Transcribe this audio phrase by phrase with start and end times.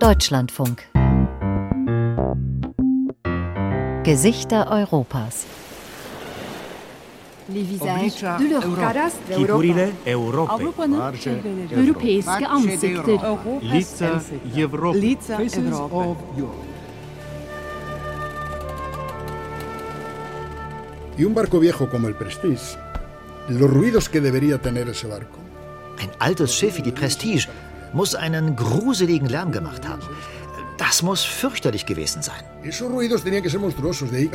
[0.00, 0.78] Deutschlandfunk.
[4.04, 5.46] Gesichter Europas.
[7.48, 9.10] Les visages de l'Europa.
[9.36, 10.52] Kiburiyle Europe.
[10.52, 11.00] Avrupa'nın
[11.76, 13.18] Europeiske ansikter.
[13.62, 14.20] Лица
[14.56, 14.98] Европы.
[15.00, 16.46] Лица Европы.
[21.18, 22.78] Y un barco viejo como el Prestige,
[23.48, 25.38] los ruidos que debería tener ese barco.
[25.99, 27.47] Ein altes Schiff wie die Prestige
[27.93, 30.01] muss einen gruseligen Lärm gemacht haben.
[30.77, 32.43] Das muss fürchterlich gewesen sein.
[32.63, 34.29] Esos ruidos tenían que ser monstruosos de.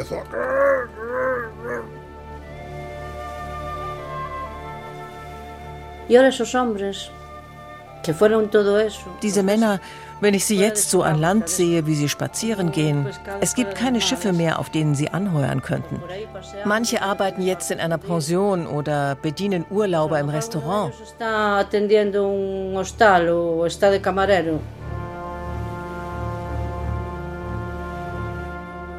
[9.23, 9.81] Diese Männer,
[10.23, 13.09] wenn ich sie jetzt so an Land sehe, wie sie spazieren gehen,
[13.41, 16.01] es gibt keine Schiffe mehr, auf denen sie anheuern könnten.
[16.65, 20.95] Manche arbeiten jetzt in einer Pension oder bedienen Urlauber im Restaurant.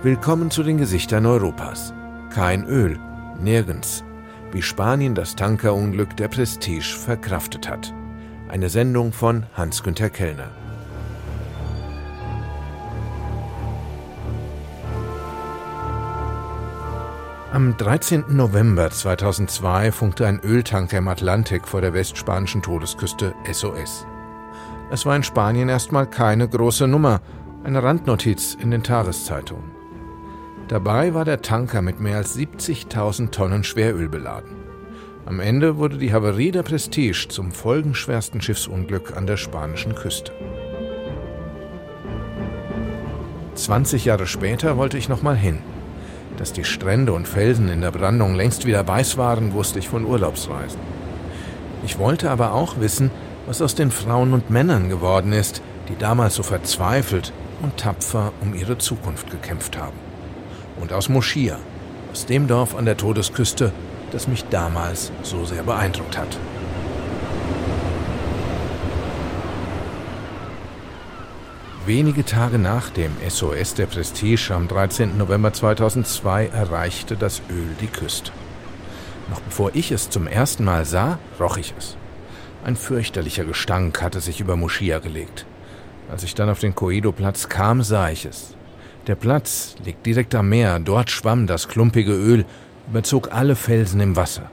[0.01, 1.93] Willkommen zu den Gesichtern Europas.
[2.31, 2.99] Kein Öl,
[3.39, 4.03] nirgends.
[4.51, 7.93] Wie Spanien das Tankerunglück der Prestige verkraftet hat.
[8.49, 10.62] Eine Sendung von Hans-Günter Kellner.
[17.53, 18.35] Am 13.
[18.35, 24.07] November 2002 funkte ein Öltanker im Atlantik vor der westspanischen Todesküste SOS.
[24.89, 27.21] Es war in Spanien erstmal keine große Nummer,
[27.63, 29.69] eine Randnotiz in den Tageszeitungen.
[30.67, 34.55] Dabei war der Tanker mit mehr als 70.000 Tonnen Schweröl beladen.
[35.27, 40.31] Am Ende wurde die Havarie der Prestige zum folgenschwersten Schiffsunglück an der spanischen Küste.
[43.53, 45.59] 20 Jahre später wollte ich nochmal hin.
[46.37, 50.05] Dass die Strände und Felsen in der Brandung längst wieder weiß waren, wusste ich von
[50.05, 50.79] Urlaubsreisen.
[51.85, 53.11] Ich wollte aber auch wissen,
[53.45, 58.55] was aus den Frauen und Männern geworden ist, die damals so verzweifelt und tapfer um
[58.55, 59.97] ihre Zukunft gekämpft haben.
[60.79, 61.57] Und aus Moschia,
[62.11, 63.71] aus dem Dorf an der Todesküste,
[64.11, 66.37] das mich damals so sehr beeindruckt hat.
[71.85, 75.17] Wenige Tage nach dem SOS der Prestige am 13.
[75.17, 78.31] November 2002 erreichte das Öl die Küste.
[79.29, 81.97] Noch bevor ich es zum ersten Mal sah, roch ich es.
[82.63, 85.45] Ein fürchterlicher Gestank hatte sich über Moschia gelegt.
[86.09, 88.55] Als ich dann auf den Coedo-Platz kam, sah ich es.
[89.07, 92.45] Der Platz liegt direkt am Meer, dort schwamm das klumpige Öl,
[92.89, 94.49] überzog alle Felsen im Wasser.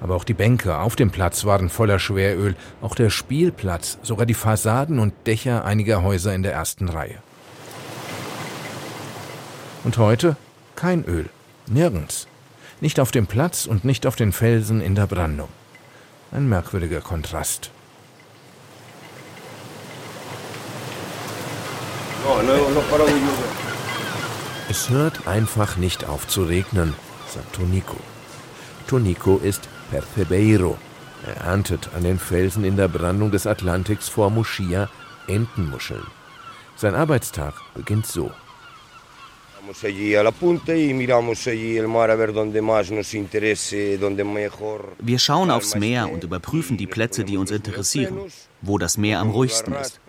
[0.00, 4.34] Aber auch die Bänke auf dem Platz waren voller Schweröl, auch der Spielplatz, sogar die
[4.34, 7.16] Fassaden und Dächer einiger Häuser in der ersten Reihe.
[9.84, 10.36] Und heute
[10.76, 11.28] kein Öl,
[11.66, 12.26] nirgends.
[12.80, 15.48] Nicht auf dem Platz und nicht auf den Felsen in der Brandung.
[16.32, 17.70] Ein merkwürdiger Kontrast.
[24.70, 26.94] Es hört einfach nicht auf zu regnen,
[27.28, 27.96] sagt Tonico.
[28.86, 30.78] Tonico ist Percebeiro.
[31.26, 34.88] Er erntet an den Felsen in der Brandung des Atlantiks vor Moschia
[35.26, 36.06] Entenmuscheln.
[36.76, 38.30] Sein Arbeitstag beginnt so.
[44.98, 48.18] Wir schauen aufs Meer und überprüfen die Plätze, die uns interessieren,
[48.62, 50.00] wo das Meer am ruhigsten ist.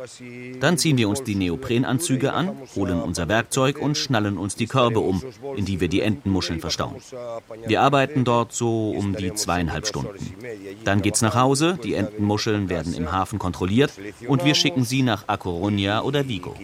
[0.60, 5.00] Dann ziehen wir uns die Neoprenanzüge an, holen unser Werkzeug und schnallen uns die Körbe
[5.00, 5.24] um,
[5.56, 6.96] in die wir die Entenmuscheln verstauen.
[7.66, 10.16] Wir arbeiten dort so um die zweieinhalb Stunden.
[10.84, 13.92] Dann geht's nach Hause, die Entenmuscheln werden im Hafen kontrolliert
[14.28, 16.56] und wir schicken sie nach A Coruña oder Vigo.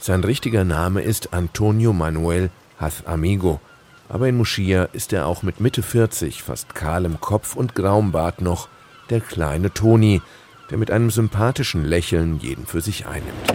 [0.00, 3.60] Sein richtiger Name ist Antonio Manuel Haz Amigo,
[4.08, 8.40] aber in Moschia ist er auch mit Mitte 40, fast kahlem Kopf und grauem Bart
[8.40, 8.68] noch,
[9.10, 10.22] der kleine Toni,
[10.70, 13.54] der mit einem sympathischen Lächeln jeden für sich einnimmt.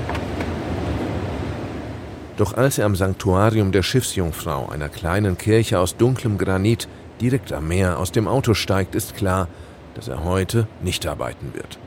[2.37, 6.87] Doch als er am Sanktuarium der Schiffsjungfrau, einer kleinen Kirche aus dunklem Granit,
[7.21, 9.47] direkt am Meer aus dem Auto steigt, ist klar,
[9.93, 11.77] dass er heute nicht arbeiten wird.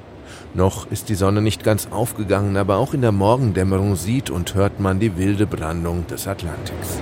[0.55, 4.81] Noch ist die Sonne nicht ganz aufgegangen, aber auch in der Morgendämmerung sieht und hört
[4.81, 7.00] man die wilde Brandung des Atlantiks.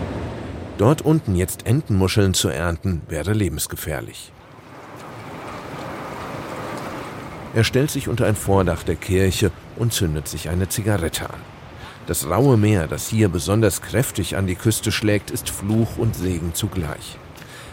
[0.79, 4.33] Dort unten jetzt Entenmuscheln zu ernten, wäre lebensgefährlich.
[7.55, 11.41] Er stellt sich unter ein Vordach der Kirche und zündet sich eine Zigarette an.
[12.09, 16.53] Das raue Meer, das hier besonders kräftig an die Küste schlägt, ist Fluch und Segen
[16.55, 17.17] zugleich.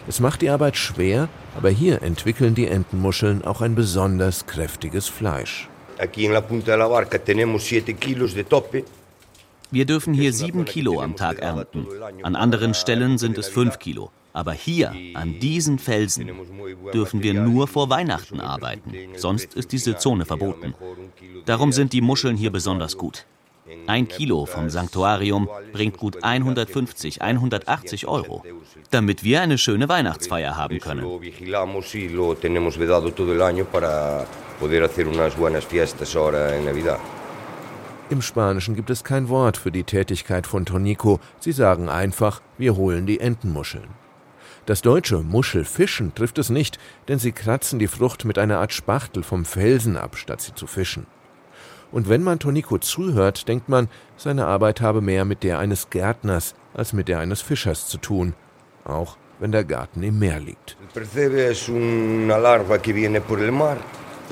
[0.08, 1.28] Es macht die Arbeit schwer,
[1.58, 5.68] aber hier entwickeln die Entenmuscheln auch ein besonders kräftiges Fleisch.
[5.98, 8.84] Aquí en la punta de la barca tenemos 7 kilos de tope.
[9.72, 11.88] Wir dürfen hier sieben Kilo am Tag ernten.
[12.24, 14.12] An anderen Stellen sind es fünf Kilo.
[14.34, 16.32] Aber hier, an diesen Felsen,
[16.94, 18.94] dürfen wir nur vor Weihnachten arbeiten.
[19.16, 20.74] Sonst ist diese Zone verboten.
[21.46, 23.26] Darum sind die Muscheln hier besonders gut.
[23.88, 28.44] Ein Kilo vom Sanktuarium bringt gut 150, 180 Euro,
[28.90, 31.06] damit wir eine schöne Weihnachtsfeier haben können.
[38.12, 41.22] Im Spanischen gibt es kein Wort für die Tätigkeit von Tonico.
[41.40, 43.88] Sie sagen einfach, wir holen die Entenmuscheln.
[44.66, 46.78] Das deutsche Muschelfischen trifft es nicht,
[47.08, 50.68] denn sie kratzen die Frucht mit einer Art Spachtel vom Felsen ab, statt sie zu
[50.68, 51.08] fischen.
[51.90, 53.88] Und wenn man Tonico zuhört, denkt man,
[54.18, 58.34] seine Arbeit habe mehr mit der eines Gärtners als mit der eines Fischers zu tun,
[58.84, 60.76] auch wenn der Garten im Meer liegt.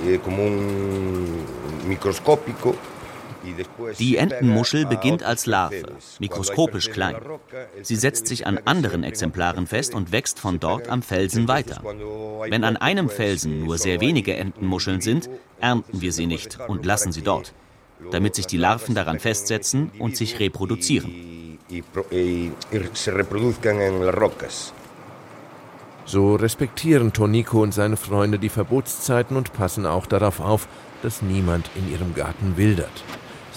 [0.06, 0.20] El
[4.00, 5.84] die Entenmuschel beginnt als Larve,
[6.20, 7.16] mikroskopisch klein.
[7.82, 11.82] Sie setzt sich an anderen Exemplaren fest und wächst von dort am Felsen weiter.
[12.50, 15.30] Wenn an einem Felsen nur sehr wenige Entenmuscheln sind,
[15.60, 17.54] ernten wir sie nicht und lassen sie dort,
[18.12, 21.58] damit sich die Larven daran festsetzen und sich reproduzieren.
[26.06, 30.68] So respektieren Tonico und seine Freunde die Verbotszeiten und passen auch darauf auf,
[31.04, 33.04] dass niemand in ihrem Garten wildert.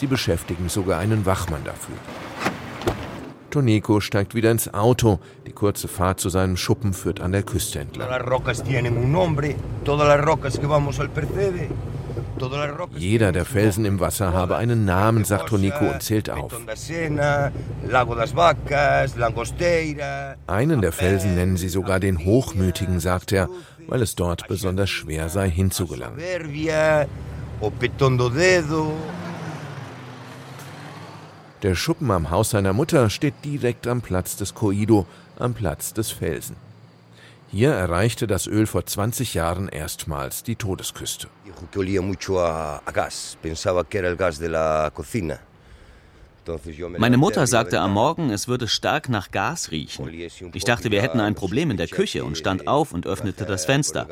[0.02, 1.94] Sie beschäftigen sogar einen Wachmann dafür.
[3.50, 5.20] Tonico steigt wieder ins Auto.
[5.46, 8.08] Die kurze Fahrt zu seinem Schuppen führt an der Küste entlang.
[12.96, 16.52] Jeder der Felsen im Wasser habe einen Namen, sagt Tonico und zählt auf.
[20.49, 23.49] Einen der Felsen nennen sie sogar den Hochmütigen, sagt er,
[23.87, 26.19] weil es dort besonders schwer sei, hinzugelangen.
[31.62, 35.06] Der Schuppen am Haus seiner Mutter steht direkt am Platz des Coido,
[35.38, 36.56] am Platz des Felsen.
[37.53, 41.29] Hier erreichte das Öl vor 20 Jahren erstmals die Todesküste.
[46.99, 50.09] Meine Mutter sagte am Morgen, es würde stark nach Gas riechen.
[50.55, 53.67] Ich dachte, wir hätten ein Problem in der Küche und stand auf und öffnete das
[53.67, 54.09] Fenster.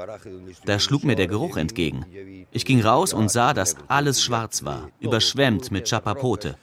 [0.64, 2.46] Da schlug mir der Geruch entgegen.
[2.52, 6.56] Ich ging raus und sah, dass alles schwarz war, überschwemmt mit Chapapote.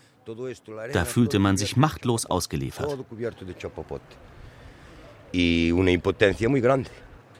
[0.94, 2.98] Da fühlte man sich machtlos ausgeliefert.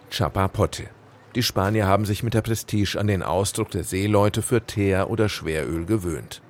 [0.10, 0.90] Chapapote.
[1.36, 5.30] Die Spanier haben sich mit der Prestige an den Ausdruck der Seeleute für Teer oder
[5.30, 6.42] Schweröl gewöhnt.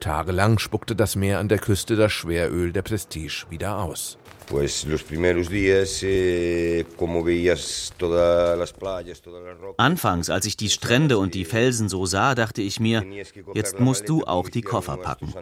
[0.00, 4.18] Tagelang spuckte das Meer an der Küste das Schweröl der Prestige wieder aus.
[9.76, 13.04] Anfangs, als ich die Strände und die Felsen so sah, dachte ich mir,
[13.54, 15.32] jetzt musst du auch die Koffer packen,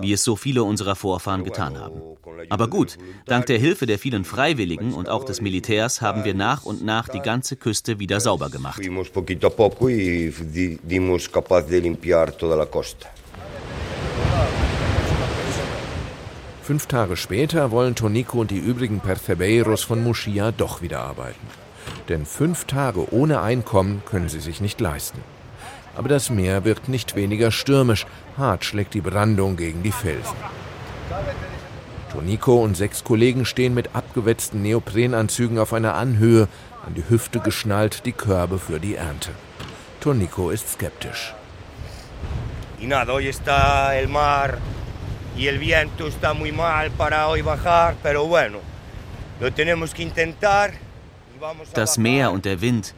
[0.00, 2.02] wie es so viele unserer Vorfahren getan haben.
[2.48, 6.64] Aber gut, dank der Hilfe der vielen Freiwilligen und auch des Militärs haben wir nach
[6.64, 8.80] und nach die ganze Küste wieder sauber gemacht.
[16.66, 21.46] Fünf Tage später wollen Tonico und die übrigen Percebeiros von Muschia doch wieder arbeiten.
[22.08, 25.20] Denn fünf Tage ohne Einkommen können sie sich nicht leisten.
[25.96, 28.04] Aber das Meer wird nicht weniger stürmisch.
[28.36, 30.34] Hart schlägt die Brandung gegen die Felsen.
[32.10, 36.48] Tonico und sechs Kollegen stehen mit abgewetzten Neoprenanzügen auf einer Anhöhe,
[36.84, 39.30] an die Hüfte geschnallt, die Körbe für die Ernte.
[40.00, 41.32] Tonico ist skeptisch.
[42.80, 44.58] Y nada, hoy está el mar
[45.36, 48.58] y el viento está muy mal para hoy bajar, pero bueno,
[49.40, 50.72] lo tenemos que intentar.
[51.74, 52.94] Das Meer und der Wind,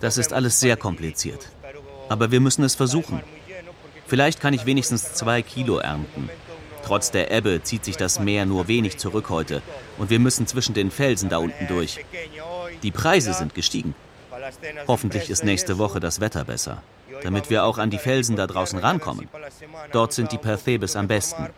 [0.00, 1.48] das ist alles sehr kompliziert.
[2.08, 3.22] Aber wir müssen es versuchen.
[4.06, 6.28] Vielleicht kann ich wenigstens zwei Kilo ernten.
[6.84, 9.62] Trotz der Ebbe zieht sich das Meer nur wenig zurück heute
[9.96, 12.04] und wir müssen zwischen den Felsen da unten durch.
[12.82, 13.94] Die Preise sind gestiegen.
[14.88, 16.82] Hoffentlich ist nächste Woche das Wetter besser
[17.22, 19.28] damit wir auch an die Felsen da draußen rankommen.
[19.92, 21.48] Dort sind die Perthebes am besten.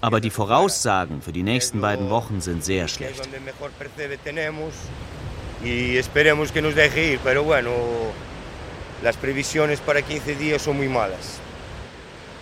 [0.00, 3.28] Aber die Voraussagen für die nächsten beiden Wochen sind sehr schlecht.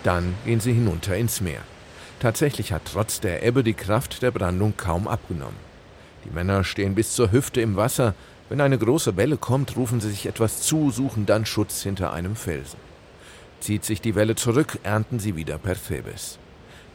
[0.03, 1.61] Dann gehen sie hinunter ins Meer.
[2.21, 5.57] Tatsächlich hat trotz der Ebbe die Kraft der Brandung kaum abgenommen.
[6.25, 8.15] Die Männer stehen bis zur Hüfte im Wasser
[8.51, 12.35] wenn eine große Welle kommt, rufen sie sich etwas zu, suchen dann Schutz hinter einem
[12.35, 12.81] Felsen.
[13.61, 16.39] Zieht sich die Welle zurück, ernten sie wieder Percebes.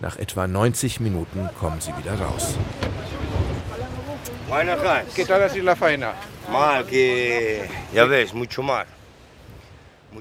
[0.01, 2.57] Nach etwa 90 Minuten kommen sie wieder raus.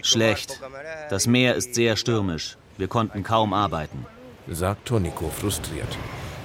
[0.02, 0.60] Schlecht.
[1.10, 2.56] Das Meer ist sehr stürmisch.
[2.78, 4.06] Wir konnten kaum arbeiten.
[4.46, 5.98] sagt Tonico frustriert.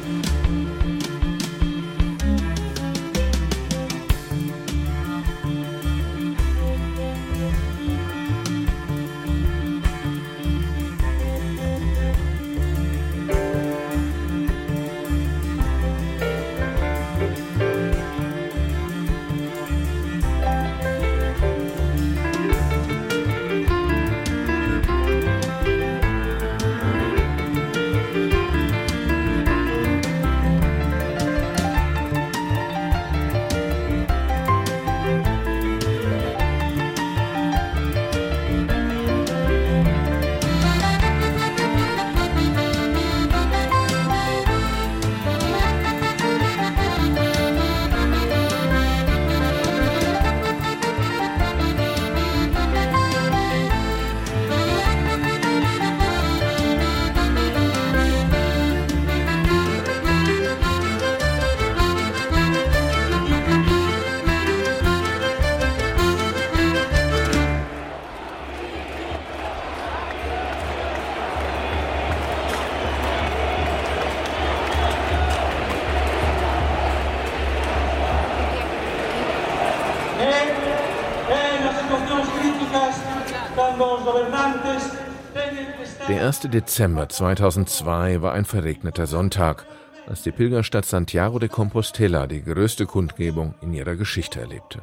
[86.33, 86.49] 1.
[86.49, 89.67] Dezember 2002 war ein verregneter Sonntag,
[90.07, 94.81] als die Pilgerstadt Santiago de Compostela die größte Kundgebung in ihrer Geschichte erlebte.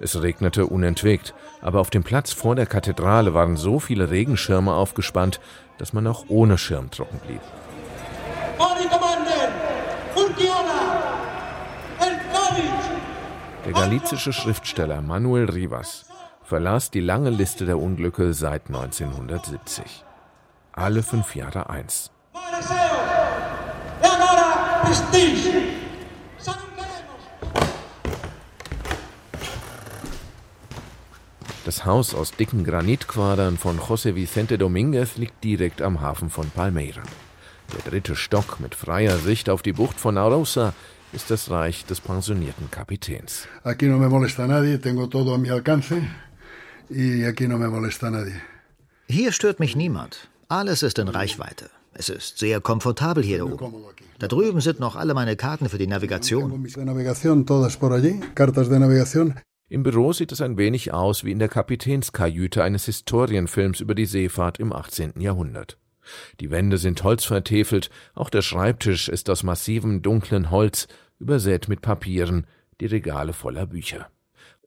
[0.00, 5.40] Es regnete unentwegt, aber auf dem Platz vor der Kathedrale waren so viele Regenschirme aufgespannt,
[5.76, 7.42] dass man auch ohne Schirm trocken blieb.
[13.66, 16.06] Der galizische Schriftsteller Manuel Rivas
[16.42, 20.05] verlas die lange Liste der Unglücke seit 1970.
[20.76, 22.10] Alle fünf Jahre eins.
[31.64, 37.02] Das Haus aus dicken Granitquadern von José Vicente Domínguez liegt direkt am Hafen von Palmeira.
[37.72, 40.74] Der dritte Stock mit freier Sicht auf die Bucht von Arosa
[41.12, 43.48] ist das Reich des pensionierten Kapitäns.
[43.64, 46.02] Aquí no me molesta nadie, tengo todo a mi alcance
[46.90, 48.42] y aquí no me molesta nadie.
[49.08, 50.28] Hier stört mich niemand.
[50.48, 51.70] Alles ist in Reichweite.
[51.92, 53.74] Es ist sehr komfortabel hier oben.
[54.20, 56.64] Da drüben sind noch alle meine Karten für die Navigation.
[59.68, 64.06] Im Büro sieht es ein wenig aus wie in der Kapitänskajüte eines Historienfilms über die
[64.06, 65.20] Seefahrt im 18.
[65.20, 65.78] Jahrhundert.
[66.38, 70.86] Die Wände sind holzvertefelt, auch der Schreibtisch ist aus massivem dunklen Holz,
[71.18, 72.46] übersät mit Papieren,
[72.80, 74.08] die Regale voller Bücher.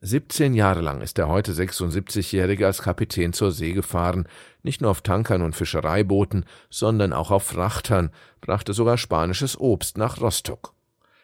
[0.01, 4.27] 17 Jahre lang ist der heute 76-Jährige als Kapitän zur See gefahren,
[4.63, 10.22] nicht nur auf Tankern und Fischereibooten, sondern auch auf Frachtern, brachte sogar spanisches Obst nach
[10.22, 10.74] Rostock.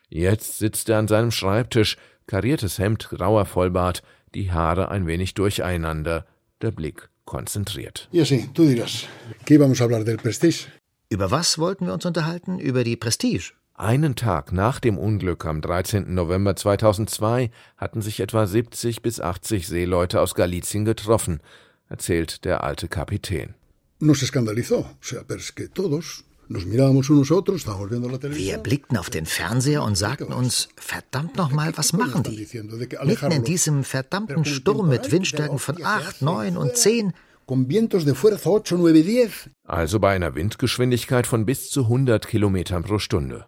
[0.10, 4.04] Jetzt sitzt er an seinem Schreibtisch, kariertes Hemd, grauer Vollbart,
[4.34, 6.26] die Haare ein wenig durcheinander,
[6.62, 8.10] der Blick konzentriert.
[8.12, 9.08] Y así, tú dirás,
[9.46, 10.68] ¿qué íbamos a hablar del Prestige?
[11.10, 12.60] Über was wollten wir uns unterhalten?
[12.60, 13.54] Über die Prestige.
[13.78, 16.14] Einen Tag nach dem Unglück am 13.
[16.14, 21.42] November 2002 hatten sich etwa 70 bis 80 Seeleute aus Galizien getroffen,
[21.90, 23.54] erzählt der alte Kapitän.
[24.00, 30.32] Nos escandalizó, o sea, pero es que todos wir blickten auf den Fernseher und sagten
[30.32, 32.48] uns, verdammt nochmal, was machen die?
[33.04, 37.14] Mitten in diesem verdammten Sturm mit Windstärken von 8, 9 und 10
[39.64, 43.46] also bei einer Windgeschwindigkeit von bis zu 100 Kilometern pro Stunde.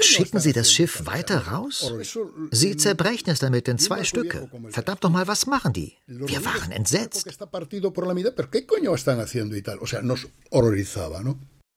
[0.00, 1.92] Schicken Sie das Schiff weiter raus?
[2.50, 4.48] Sie zerbrechen es damit in zwei Stücke.
[4.68, 5.94] Verdammt doch mal, was machen die?
[6.06, 7.26] Wir waren entsetzt.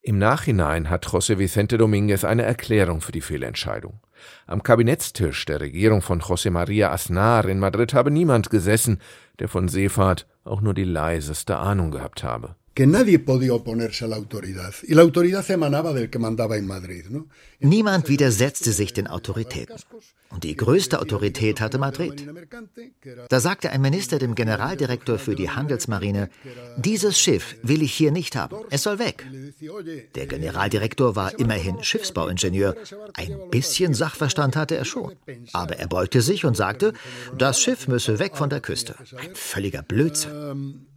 [0.03, 3.99] Im Nachhinein hat José Vicente Domínguez eine Erklärung für die Fehlentscheidung.
[4.47, 8.99] Am Kabinettstisch der Regierung von José María Aznar in Madrid habe niemand gesessen,
[9.37, 12.55] der von Seefahrt auch nur die leiseste Ahnung gehabt habe.
[17.59, 19.75] Niemand widersetzte sich den Autoritäten.
[20.31, 22.27] Und die größte Autorität hatte Madrid.
[23.29, 26.29] Da sagte ein Minister dem Generaldirektor für die Handelsmarine,
[26.77, 29.25] dieses Schiff will ich hier nicht haben, es soll weg.
[30.15, 32.75] Der Generaldirektor war immerhin Schiffsbauingenieur.
[33.13, 35.13] Ein bisschen Sachverstand hatte er schon.
[35.53, 36.93] Aber er beugte sich und sagte,
[37.37, 38.95] das Schiff müsse weg von der Küste.
[39.17, 40.87] Ein völliger Blödsinn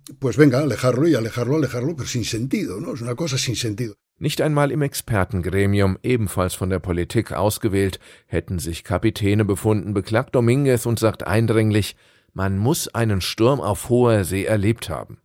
[3.55, 4.04] sentido.
[4.19, 10.87] Nicht einmal im Expertengremium, ebenfalls von der Politik ausgewählt, hätten sich Kapitäne befunden, beklagt Dominguez
[10.87, 11.97] und sagt eindringlich,
[12.33, 15.19] man muss einen Sturm auf hoher See erlebt haben.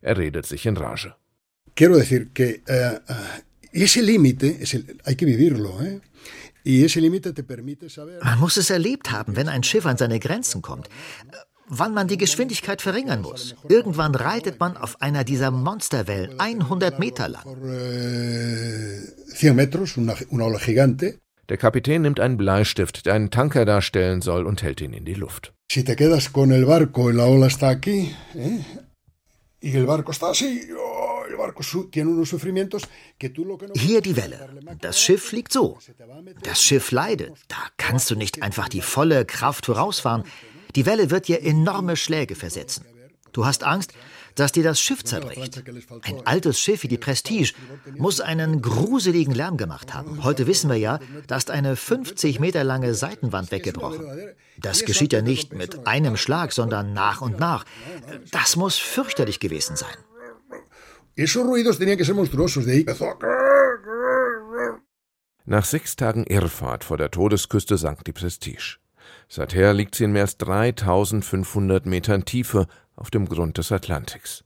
[0.00, 1.14] Er redet sich in Rage.
[1.76, 2.98] Quiero decir que uh,
[3.72, 4.58] ese límite,
[5.04, 6.00] hay que vivirlo, ¿eh?
[8.22, 10.88] Man muss es erlebt haben, wenn ein Schiff an seine Grenzen kommt
[11.68, 13.54] wann man die Geschwindigkeit verringern muss.
[13.68, 17.44] Irgendwann reitet man auf einer dieser Monsterwellen, 100 Meter lang.
[21.48, 25.14] Der Kapitän nimmt einen Bleistift, der einen Tanker darstellen soll, und hält ihn in die
[25.14, 25.52] Luft.
[25.70, 28.60] Si te quedas con el barco y la ola está aquí, eh,
[29.60, 31.04] y el barco está así, oh,
[33.74, 34.48] Hier die Welle.
[34.80, 35.78] Das Schiff fliegt so.
[36.42, 37.32] Das Schiff leidet.
[37.48, 40.24] Da kannst du nicht einfach die volle Kraft vorausfahren.
[40.76, 42.84] Die Welle wird dir enorme Schläge versetzen.
[43.32, 43.92] Du hast Angst,
[44.34, 45.62] dass dir das Schiff zerbricht.
[46.02, 47.52] Ein altes Schiff wie die Prestige
[47.96, 50.24] muss einen gruseligen Lärm gemacht haben.
[50.24, 54.06] Heute wissen wir ja, da ist eine 50 Meter lange Seitenwand weggebrochen.
[54.58, 57.64] Das geschieht ja nicht mit einem Schlag, sondern nach und nach.
[58.30, 59.96] Das muss fürchterlich gewesen sein.
[65.44, 68.78] Nach sechs Tagen Irrfahrt vor der Todesküste sank die Prestige.
[69.28, 72.66] Seither liegt sie in mehr als 3500 Metern Tiefe
[72.96, 74.44] auf dem Grund des Atlantiks.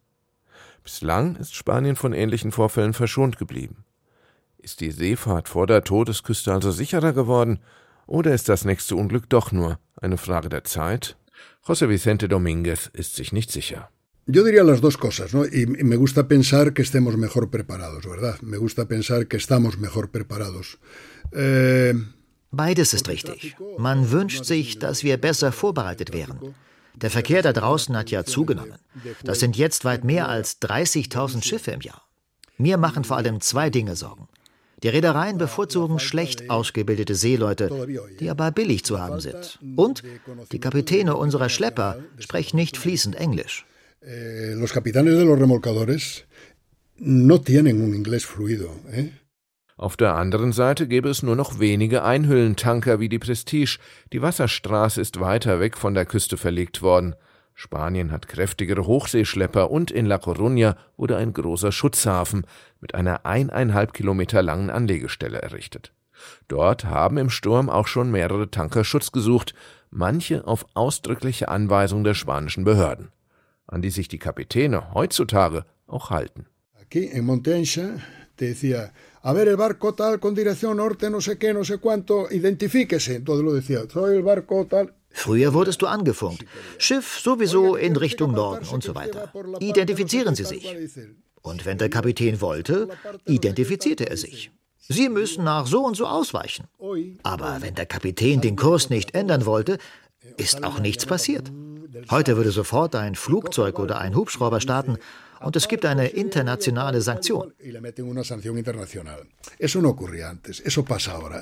[0.82, 3.84] Bislang ist Spanien von ähnlichen Vorfällen verschont geblieben.
[4.58, 7.60] Ist die Seefahrt vor der Todesküste also sicherer geworden,
[8.06, 11.16] oder ist das nächste Unglück doch nur eine Frage der Zeit?
[11.66, 13.90] José Vicente Domínguez ist sich nicht sicher.
[14.26, 15.46] Yo diría las dos cosas, ¿no?
[15.46, 18.40] Y me gusta pensar que estemos mejor preparados, ¿verdad?
[18.42, 20.78] Me gusta pensar que estamos mejor preparados.
[21.32, 21.94] Eh,
[22.50, 23.56] Beides ist richtig.
[23.76, 26.54] Man wünscht sich, dass wir besser vorbereitet wären.
[26.94, 28.78] Der Verkehr da draußen hat ja zugenommen.
[29.22, 32.02] Das sind jetzt weit mehr als 30.000 Schiffe im Jahr.
[32.56, 34.28] Mir machen vor allem zwei Dinge Sorgen.
[34.82, 37.86] Die Reedereien bevorzugen schlecht ausgebildete Seeleute,
[38.20, 39.58] die aber billig zu haben sind.
[39.76, 40.02] Und
[40.52, 43.66] die Kapitäne unserer Schlepper sprechen nicht fließend Englisch.
[44.00, 46.24] Eh, los capitanes de los remolcadores
[46.98, 48.70] no tienen un inglés fluido.
[49.78, 53.78] Auf der anderen Seite gäbe es nur noch wenige Einhüllentanker wie die Prestige.
[54.12, 57.14] Die Wasserstraße ist weiter weg von der Küste verlegt worden.
[57.54, 62.44] Spanien hat kräftigere Hochseeschlepper und in La Coruña wurde ein großer Schutzhafen
[62.80, 65.92] mit einer eineinhalb Kilometer langen Anlegestelle errichtet.
[66.48, 69.54] Dort haben im Sturm auch schon mehrere Tanker Schutz gesucht,
[69.90, 73.12] manche auf ausdrückliche Anweisung der spanischen Behörden,
[73.68, 76.46] an die sich die Kapitäne heutzutage auch halten.
[76.74, 78.00] Aquí en Montencha
[78.36, 78.90] te decía,
[79.28, 83.16] a ver el barco tal con dirección norte, no sé qué, no sé cuánto, identifíquese.
[83.16, 84.94] Entonces lo decía, soy el barco tal.
[85.10, 86.46] Früher wurdest du angefunkt.
[86.78, 89.30] Schiff sowieso in Richtung Norden und so weiter.
[89.60, 90.64] Identifizieren Sie sich.
[91.42, 92.88] Und wenn der Kapitän wollte,
[93.26, 94.50] identifizierte er sich.
[94.78, 96.64] Sie müssen nach so und so ausweichen.
[97.22, 99.76] Aber wenn der Kapitän den Kurs nicht ändern wollte,
[100.38, 101.52] ist auch nichts passiert.
[102.10, 104.96] Heute würde sofort ein Flugzeug oder ein Hubschrauber starten
[105.40, 107.52] und es gibt eine internationale Sanktion.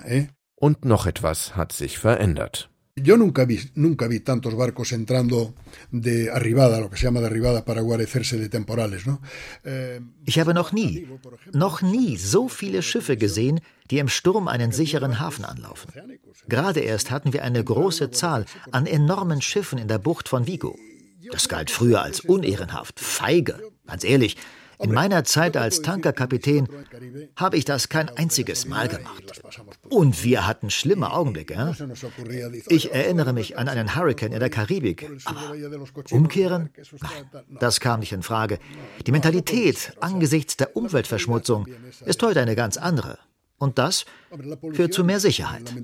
[0.06, 0.26] ¿eh?
[0.54, 2.70] Und noch etwas hat sich verändert.
[2.98, 5.54] Yo nunca vi, nunca vi tantos barcos entrando
[5.90, 9.20] de arribada, lo que se llama de arribada, para guarecerse de temporales, ¿no?
[9.64, 11.06] Eh, ich habe noch nie,
[11.52, 15.92] noch nie so viele Schiffe gesehen, die im Sturm einen sicheren Hafen anlaufen.
[16.48, 20.74] Gerade erst hatten wir eine große Zahl an enormen Schiffen in der Bucht von Vigo.
[21.30, 23.61] Das galt früher als unehrenhaft, feige.
[23.87, 24.37] Ganz ehrlich,
[24.79, 26.68] in meiner Zeit als Tankerkapitän
[27.37, 29.40] habe ich das kein einziges Mal gemacht.
[29.88, 31.75] Und wir hatten schlimme Augenblicke.
[32.68, 35.09] Ich erinnere mich an einen Hurricane in der Karibik.
[35.25, 35.55] Aber
[36.11, 36.70] umkehren?
[37.59, 38.59] Das kam nicht in Frage.
[39.07, 41.66] Die Mentalität angesichts der Umweltverschmutzung
[42.05, 43.18] ist heute eine ganz andere.
[43.59, 44.05] Und das
[44.75, 45.75] führt zu mehr Sicherheit.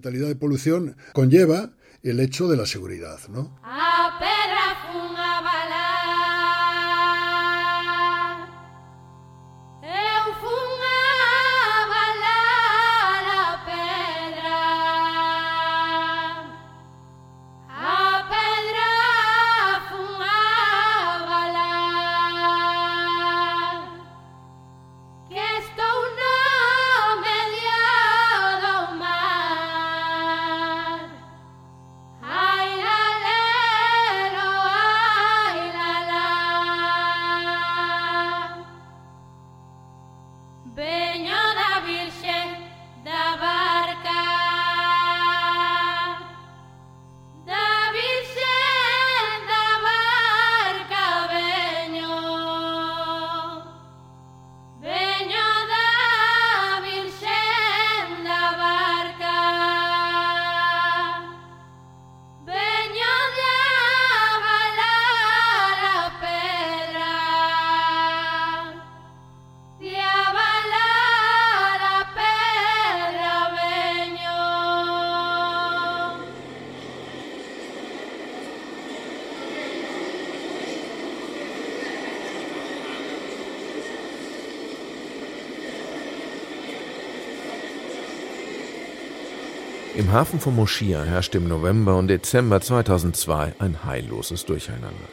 [90.12, 95.08] Im Hafen von Moschia herrscht im November und Dezember 2002 ein heilloses Durcheinander.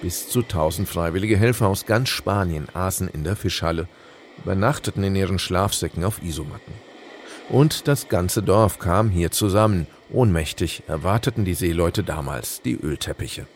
[0.00, 3.88] Bis zu 1000 freiwillige Helfer aus ganz Spanien aßen in der Fischhalle,
[4.38, 6.72] übernachteten in ihren Schlafsäcken auf Isomatten.
[7.48, 9.88] Und das ganze Dorf kam hier zusammen.
[10.12, 13.48] Ohnmächtig erwarteten die Seeleute damals die Ölteppiche.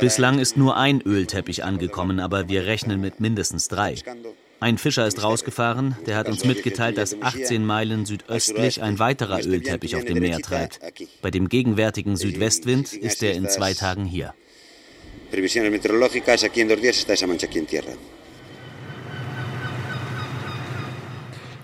[0.00, 3.94] Bislang ist nur ein Ölteppich angekommen, aber wir rechnen mit mindestens drei.
[4.60, 9.96] Ein Fischer ist rausgefahren, der hat uns mitgeteilt, dass 18 Meilen südöstlich ein weiterer Ölteppich
[9.96, 10.80] auf dem Meer treibt.
[11.22, 14.34] Bei dem gegenwärtigen Südwestwind ist er in zwei Tagen hier.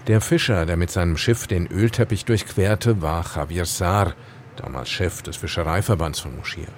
[0.07, 4.15] Der Fischer, der mit seinem Schiff den Ölteppich durchquerte, war Javier Saar,
[4.57, 6.69] damals Chef des Fischereiverbands von Moschir.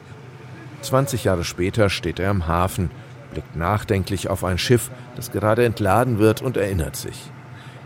[0.82, 2.90] 20 Jahre später steht er im Hafen,
[3.38, 7.30] blickt nachdenklich auf ein Schiff, das gerade entladen wird und erinnert sich.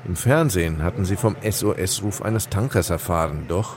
[0.06, 3.76] Im Fernsehen hatten sie vom SOS-Ruf eines Tankers erfahren, doch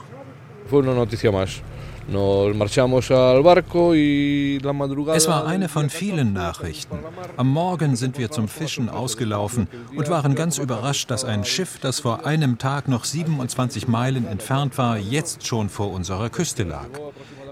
[5.14, 6.98] es war eine von vielen Nachrichten.
[7.36, 9.66] Am Morgen sind wir zum Fischen ausgelaufen
[9.96, 14.78] und waren ganz überrascht, dass ein Schiff, das vor einem Tag noch 27 Meilen entfernt
[14.78, 16.88] war, jetzt schon vor unserer Küste lag.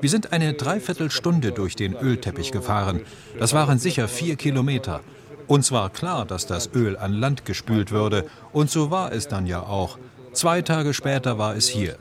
[0.00, 3.00] Wir sind eine Dreiviertelstunde durch den Ölteppich gefahren.
[3.38, 5.00] Das waren sicher vier Kilometer.
[5.46, 8.26] Uns war klar, dass das Öl an Land gespült würde.
[8.52, 9.98] Und so war es dann ja auch.
[10.34, 11.96] Zwei Tage später war es hier.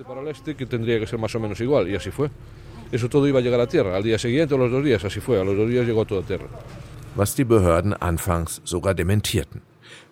[7.16, 9.62] Was die Behörden anfangs sogar dementierten.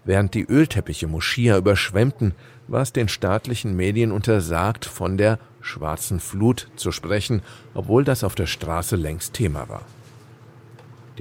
[0.06, 2.34] Während die Ölteppiche Moschia überschwemmten,
[2.68, 7.42] war es den staatlichen Medien untersagt, von der schwarzen Flut zu sprechen,
[7.74, 9.86] obwohl das auf der Straße längst Thema war.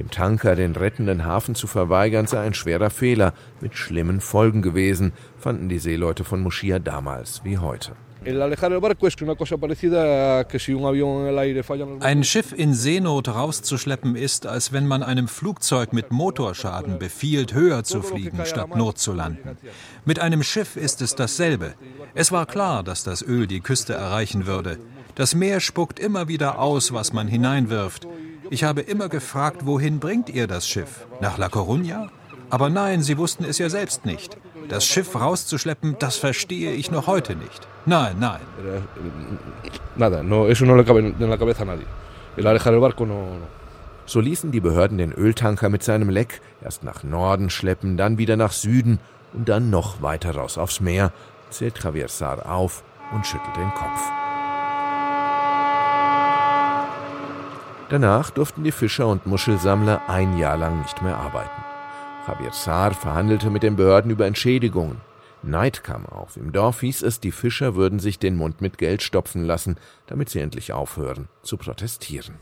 [0.00, 5.12] Dem Tanker den rettenden Hafen zu verweigern sei ein schwerer Fehler mit schlimmen Folgen gewesen,
[5.36, 7.92] fanden die Seeleute von Moschia damals wie heute.
[12.00, 17.84] Ein Schiff in Seenot rauszuschleppen ist, als wenn man einem Flugzeug mit Motorschaden befiehlt, höher
[17.84, 19.58] zu fliegen, statt Not zu landen.
[20.06, 21.74] Mit einem Schiff ist es dasselbe.
[22.14, 24.78] Es war klar, dass das Öl die Küste erreichen würde.
[25.14, 28.06] Das Meer spuckt immer wieder aus, was man hineinwirft.
[28.52, 31.06] Ich habe immer gefragt, wohin bringt ihr das Schiff?
[31.20, 32.08] Nach La Coruña?
[32.50, 34.36] Aber nein, sie wussten es ja selbst nicht.
[34.68, 37.68] Das Schiff rauszuschleppen, das verstehe ich noch heute nicht.
[37.86, 38.40] Nein, nein.
[44.04, 48.36] So ließen die Behörden den Öltanker mit seinem Leck erst nach Norden schleppen, dann wieder
[48.36, 48.98] nach Süden
[49.32, 51.12] und dann noch weiter raus aufs Meer,
[51.50, 52.82] zählt Javier Sar auf
[53.12, 54.10] und schüttelt den Kopf.
[57.90, 61.60] Danach durften die Fischer und Muschelsammler ein Jahr lang nicht mehr arbeiten.
[62.26, 64.98] Javier Saar verhandelte mit den Behörden über Entschädigungen.
[65.42, 66.36] Neid kam auf.
[66.36, 69.76] Im Dorf hieß es, die Fischer würden sich den Mund mit Geld stopfen lassen,
[70.06, 72.36] damit sie endlich aufhören zu protestieren.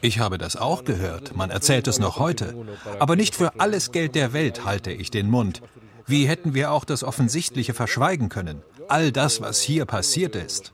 [0.00, 1.36] Ich habe das auch gehört.
[1.36, 2.54] Man erzählt es noch heute.
[2.98, 5.62] Aber nicht für alles Geld der Welt halte ich den Mund.
[6.06, 8.62] Wie hätten wir auch das Offensichtliche verschweigen können?
[8.88, 10.72] All das, was hier passiert ist.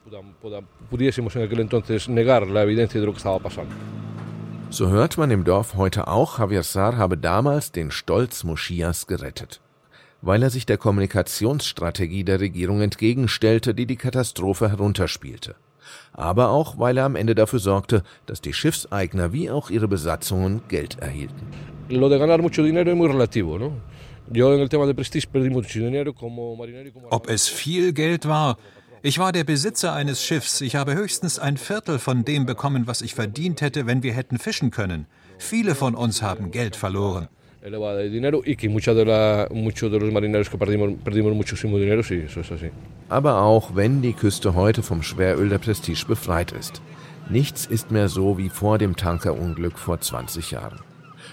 [4.70, 9.60] So hört man im Dorf heute auch, Javier Sar habe damals den Stolz Moschias gerettet,
[10.20, 15.54] weil er sich der Kommunikationsstrategie der Regierung entgegenstellte, die die Katastrophe herunterspielte.
[16.12, 20.60] Aber auch, weil er am Ende dafür sorgte, dass die Schiffseigner wie auch ihre Besatzungen
[20.68, 21.46] Geld erhielten.
[21.88, 23.72] Lo de ganar mucho dinero es muy relativo, ¿no?
[27.10, 28.58] Ob es viel Geld war?
[29.00, 30.60] Ich war der Besitzer eines Schiffs.
[30.60, 34.38] Ich habe höchstens ein Viertel von dem bekommen, was ich verdient hätte, wenn wir hätten
[34.38, 35.06] fischen können.
[35.38, 37.28] Viele von uns haben Geld verloren.
[43.08, 46.80] Aber auch wenn die Küste heute vom Schweröl der Prestige befreit ist,
[47.30, 50.80] nichts ist mehr so wie vor dem Tankerunglück vor 20 Jahren.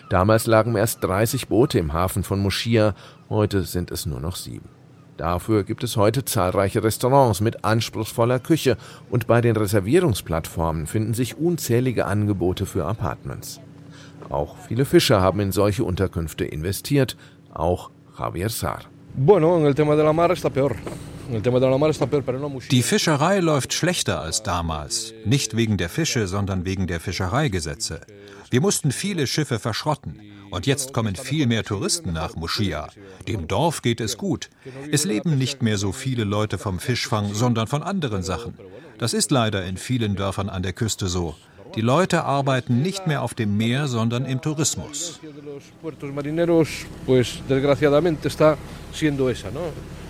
[0.09, 2.93] Damals lagen erst 30 Boote im Hafen von Moschia,
[3.29, 4.69] heute sind es nur noch sieben.
[5.17, 8.77] Dafür gibt es heute zahlreiche Restaurants mit anspruchsvoller Küche
[9.09, 13.61] und bei den Reservierungsplattformen finden sich unzählige Angebote für Apartments.
[14.29, 17.15] Auch viele Fischer haben in solche Unterkünfte investiert,
[17.53, 18.81] auch Javier Sar.
[22.71, 28.01] Die Fischerei läuft schlechter als damals, nicht wegen der Fische, sondern wegen der Fischereigesetze.
[28.49, 30.21] Wir mussten viele Schiffe verschrotten.
[30.51, 32.89] Und jetzt kommen viel mehr Touristen nach Moschia.
[33.27, 34.49] Dem Dorf geht es gut.
[34.91, 38.53] Es leben nicht mehr so viele Leute vom Fischfang, sondern von anderen Sachen.
[38.97, 41.36] Das ist leider in vielen Dörfern an der Küste so.
[41.75, 45.19] Die Leute arbeiten nicht mehr auf dem Meer, sondern im Tourismus.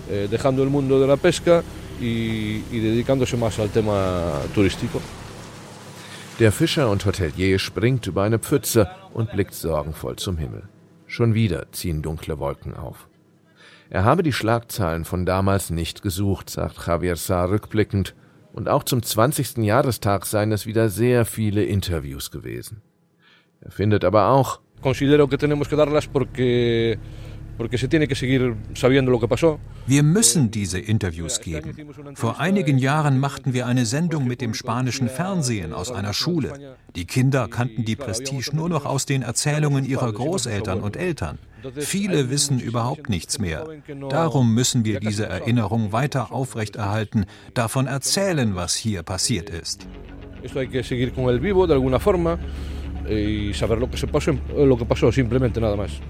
[0.08, 1.64] Eh, dejando el mundo de la pesca
[2.00, 5.00] y, y dedicándose más al tema turístico.
[6.38, 10.68] Der Fischer und Hotelier springt über eine Pfütze und blickt sorgenvoll zum Himmel.
[11.06, 13.08] Schon wieder ziehen dunkle Wolken auf.
[13.88, 18.14] Er habe die Schlagzeilen von damals nicht gesucht, sagt Javier Sá rückblickend,
[18.52, 19.58] und auch zum 20.
[19.58, 22.82] Jahrestag seien es wieder sehr viele Interviews gewesen.
[23.62, 26.98] Er findet aber auch, Considero que tenemos que darlas porque
[29.86, 31.74] wir müssen diese Interviews geben.
[32.14, 36.76] Vor einigen Jahren machten wir eine Sendung mit dem spanischen Fernsehen aus einer Schule.
[36.94, 41.38] Die Kinder kannten die Prestige nur noch aus den Erzählungen ihrer Großeltern und Eltern.
[41.76, 43.66] Viele wissen überhaupt nichts mehr.
[44.10, 49.86] Darum müssen wir diese Erinnerung weiter aufrechterhalten, davon erzählen, was hier passiert ist.
[50.42, 52.38] Esto hay que seguir con el vivo de alguna forma
[53.08, 56.00] y saber lo que se pasó, lo que pasó simplemente nada más.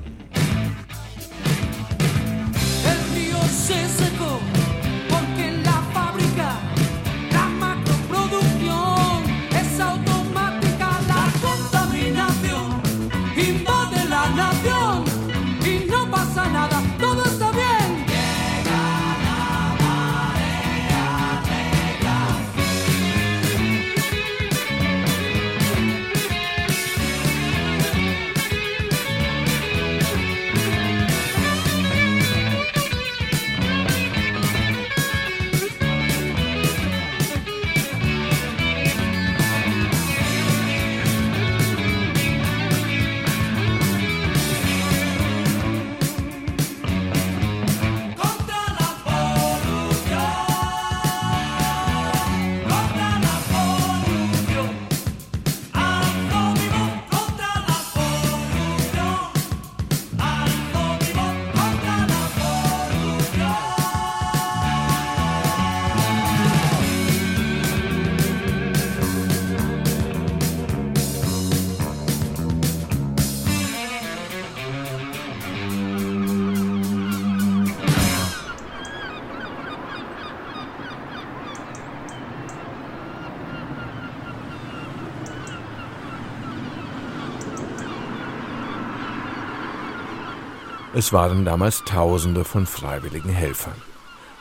[90.99, 93.75] Es waren damals Tausende von freiwilligen Helfern.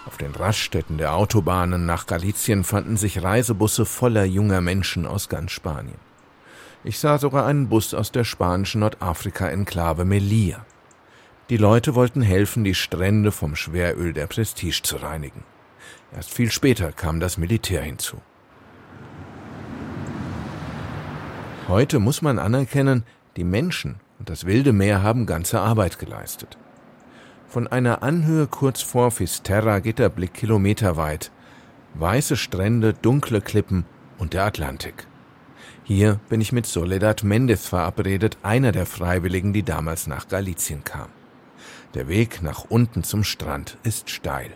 [0.06, 5.52] Auf den Raststätten der Autobahnen nach Galizien fanden sich Reisebusse voller junger Menschen aus ganz
[5.52, 5.98] Spanien.
[6.86, 10.66] Ich sah sogar einen Bus aus der spanischen Nordafrika-Enklave Melilla.
[11.50, 15.44] Die Leute wollten helfen, die Strände vom Schweröl der Prestige zu reinigen.
[16.16, 18.22] Erst viel später kam das Militär hinzu.
[21.68, 23.04] Heute muss man anerkennen,
[23.36, 26.58] die Menschen und das wilde Meer haben ganze Arbeit geleistet.
[27.48, 31.32] Von einer Anhöhe kurz vor Fisterra geht der Blick kilometerweit.
[31.94, 33.86] Weiße Strände, dunkle Klippen
[34.18, 35.08] und der Atlantik.
[35.84, 41.10] Hier bin ich mit Soledad Mendez verabredet, einer der Freiwilligen, die damals nach Galizien kam.
[41.94, 44.52] Der Weg nach unten zum Strand ist steil.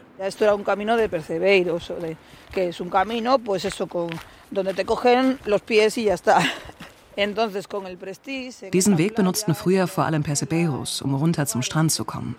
[6.10, 6.32] Esto.
[7.18, 12.36] Diesen Weg benutzten früher vor allem Persebeiros, um runter zum Strand zu kommen.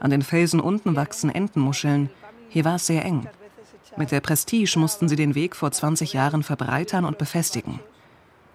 [0.00, 2.10] An den Felsen unten wachsen Entenmuscheln.
[2.48, 3.28] Hier war es sehr eng.
[3.96, 7.80] Mit der Prestige mussten sie den Weg vor 20 Jahren verbreitern und befestigen,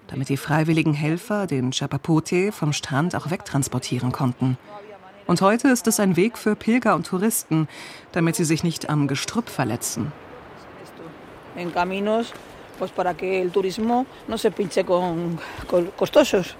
[0.08, 4.58] damit die freiwilligen Helfer den Chapapote vom Strand auch wegtransportieren konnten.
[5.26, 7.68] Und heute ist es ein Weg für Pilger und Touristen,
[8.12, 10.12] damit sie sich nicht am Gestrüpp verletzen.
[11.56, 12.34] En caminos
[12.84, 16.58] pues para que el turismo no se pinche con, con costosos.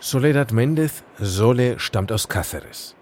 [0.00, 2.96] Soledad Mendez Sole stammt aus Cáceres.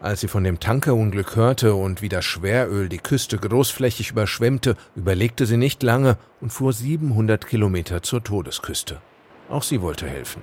[0.00, 5.44] Als sie von dem Tankerunglück hörte und wie das Schweröl die Küste großflächig überschwemmte, überlegte
[5.44, 9.02] sie nicht lange und fuhr 700 Kilometer zur Todesküste.
[9.50, 10.42] Auch sie wollte helfen.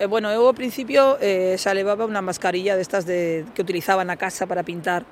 [0.00, 4.10] Eh, bueno, yo al principio eh, se llevaba una mascarilla de estas de, que utilizaban
[4.10, 5.04] a casa para pintar.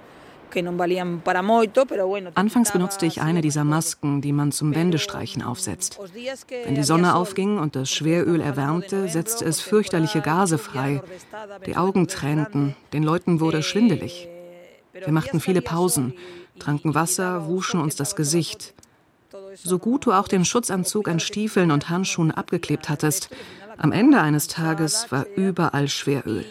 [2.34, 5.98] Anfangs benutzte ich eine dieser Masken, die man zum Wendestreichen aufsetzt.
[6.64, 11.02] Wenn die Sonne aufging und das Schweröl erwärmte, setzte es fürchterliche Gase frei.
[11.66, 14.28] Die Augen tränten, den Leuten wurde schwindelig.
[14.92, 16.14] Wir machten viele Pausen,
[16.58, 18.74] tranken Wasser, wuschen uns das Gesicht.
[19.54, 23.30] So gut du auch den Schutzanzug an Stiefeln und Handschuhen abgeklebt hattest,
[23.78, 26.44] am Ende eines Tages war überall Schweröl.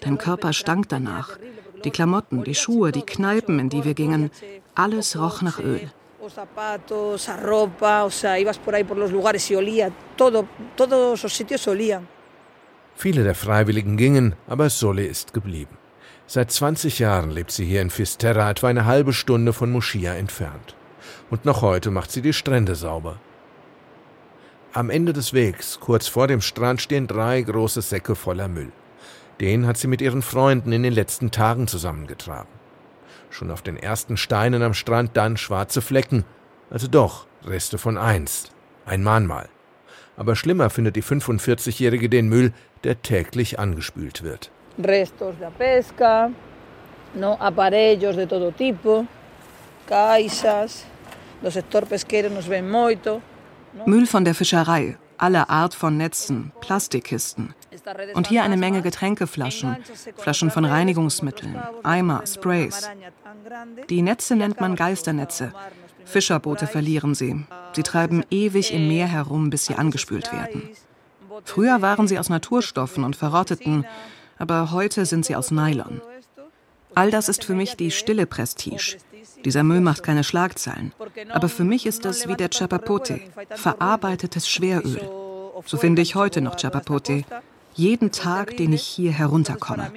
[0.00, 1.38] Dein Körper stank danach.
[1.84, 4.30] Die Klamotten, die Schuhe, die Kneipen, in die wir gingen,
[4.74, 5.90] alles roch nach Öl.
[12.94, 15.76] Viele der Freiwilligen gingen, aber Sole ist geblieben.
[16.26, 20.76] Seit 20 Jahren lebt sie hier in Fisterra, etwa eine halbe Stunde von Moschia entfernt.
[21.30, 23.16] Und noch heute macht sie die Strände sauber.
[24.72, 28.72] Am Ende des Wegs, kurz vor dem Strand, stehen drei große Säcke voller Müll.
[29.42, 32.48] Den hat sie mit ihren Freunden in den letzten Tagen zusammengetragen.
[33.28, 36.24] Schon auf den ersten Steinen am Strand dann schwarze Flecken,
[36.70, 38.52] also doch Reste von einst,
[38.86, 39.48] ein Mahnmal.
[40.16, 42.52] Aber schlimmer findet die 45-Jährige den Müll,
[42.84, 44.52] der täglich angespült wird.
[44.78, 46.30] Restos de pesca,
[47.14, 49.06] no aparellos de todo tipo,
[49.86, 50.84] caixas,
[51.42, 53.20] do sector pesqueiro nos ven moito.
[53.86, 57.54] Müll von der Fischerei, aller Art von Netzen, Plastikkisten.
[58.14, 59.76] Und hier eine Menge Getränkeflaschen,
[60.16, 62.90] Flaschen von Reinigungsmitteln, Eimer, Sprays.
[63.88, 65.52] Die Netze nennt man Geisternetze.
[66.04, 67.44] Fischerboote verlieren sie.
[67.74, 70.68] Sie treiben ewig im Meer herum, bis sie angespült werden.
[71.44, 73.86] Früher waren sie aus Naturstoffen und verrotteten,
[74.38, 76.00] aber heute sind sie aus Nylon.
[76.94, 78.98] All das ist für mich die stille Prestige.
[79.44, 80.92] Dieser Müll macht keine Schlagzeilen.
[81.30, 85.00] Aber für mich ist es wie der Chapapote, verarbeitetes Schweröl.
[85.66, 87.24] So finde ich heute noch Chapapote,
[87.74, 89.90] jeden Tag, den ich hier herunterkomme.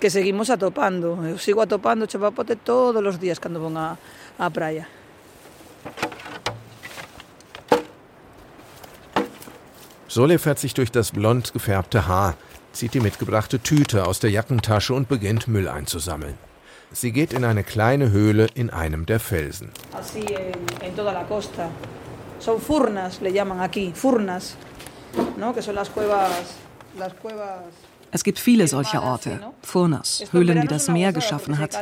[0.00, 1.18] que seguimos atopando.
[1.24, 3.96] Eu sigo atopando chapapote todos los días cuando vou a,
[4.38, 4.86] a praia.
[10.08, 12.34] Sole fährt sich durch das blond gefärbte Haar,
[12.74, 16.34] zieht die mitgebrachte Tüte aus der Jackentasche und beginnt Müll einzusammeln.
[16.92, 19.70] Sie geht in eine kleine Höhle in einem der Felsen.
[28.12, 31.76] Es gibt viele solcher Orte, Furnas, Höhlen, die das Meer geschaffen hat.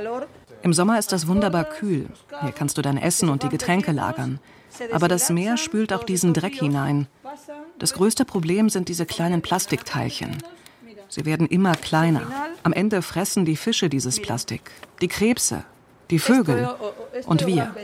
[0.62, 2.06] Im Sommer ist das wunderbar kühl.
[2.40, 4.38] Hier kannst du dein Essen und die Getränke lagern.
[4.92, 7.08] Aber das Meer spült auch diesen Dreck hinein.
[7.78, 10.38] Das größte Problem sind diese kleinen Plastikteilchen.
[11.14, 12.22] Sie werden immer kleiner.
[12.62, 14.70] Am Ende fressen die Fische dieses Plastik,
[15.02, 15.62] die Krebse,
[16.08, 16.70] die Vögel
[17.26, 17.74] und wir.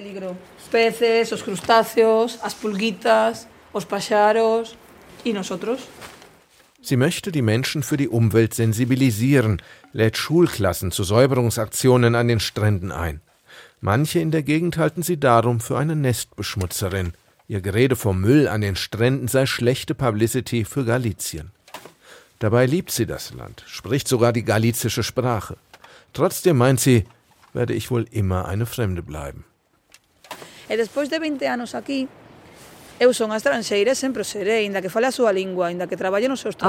[6.81, 9.61] Sie möchte die Menschen für die Umwelt sensibilisieren,
[9.93, 13.21] lädt Schulklassen zu Säuberungsaktionen an den Stränden ein.
[13.83, 17.13] Manche in der Gegend halten sie darum für eine Nestbeschmutzerin.
[17.47, 21.53] Ihr Gerede vom Müll an den Stränden sei schlechte Publicity für Galizien.
[22.39, 25.57] Dabei liebt sie das Land, spricht sogar die galizische Sprache.
[26.13, 27.05] Trotzdem meint sie,
[27.53, 29.45] werde ich wohl immer eine Fremde bleiben.
[30.69, 32.09] Después de 20 años aquí,
[33.01, 33.13] auch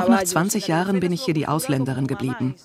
[0.07, 2.55] nach 20 Jahren bin ich hier die Ausländerin geblieben.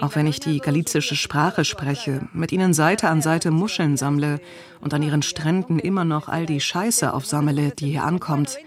[0.00, 4.40] Auch wenn ich die galizische Sprache spreche, mit ihnen Seite an Seite Muscheln sammle
[4.80, 8.58] und an ihren Stränden immer noch all die Scheiße aufsammle, die hier ankommt,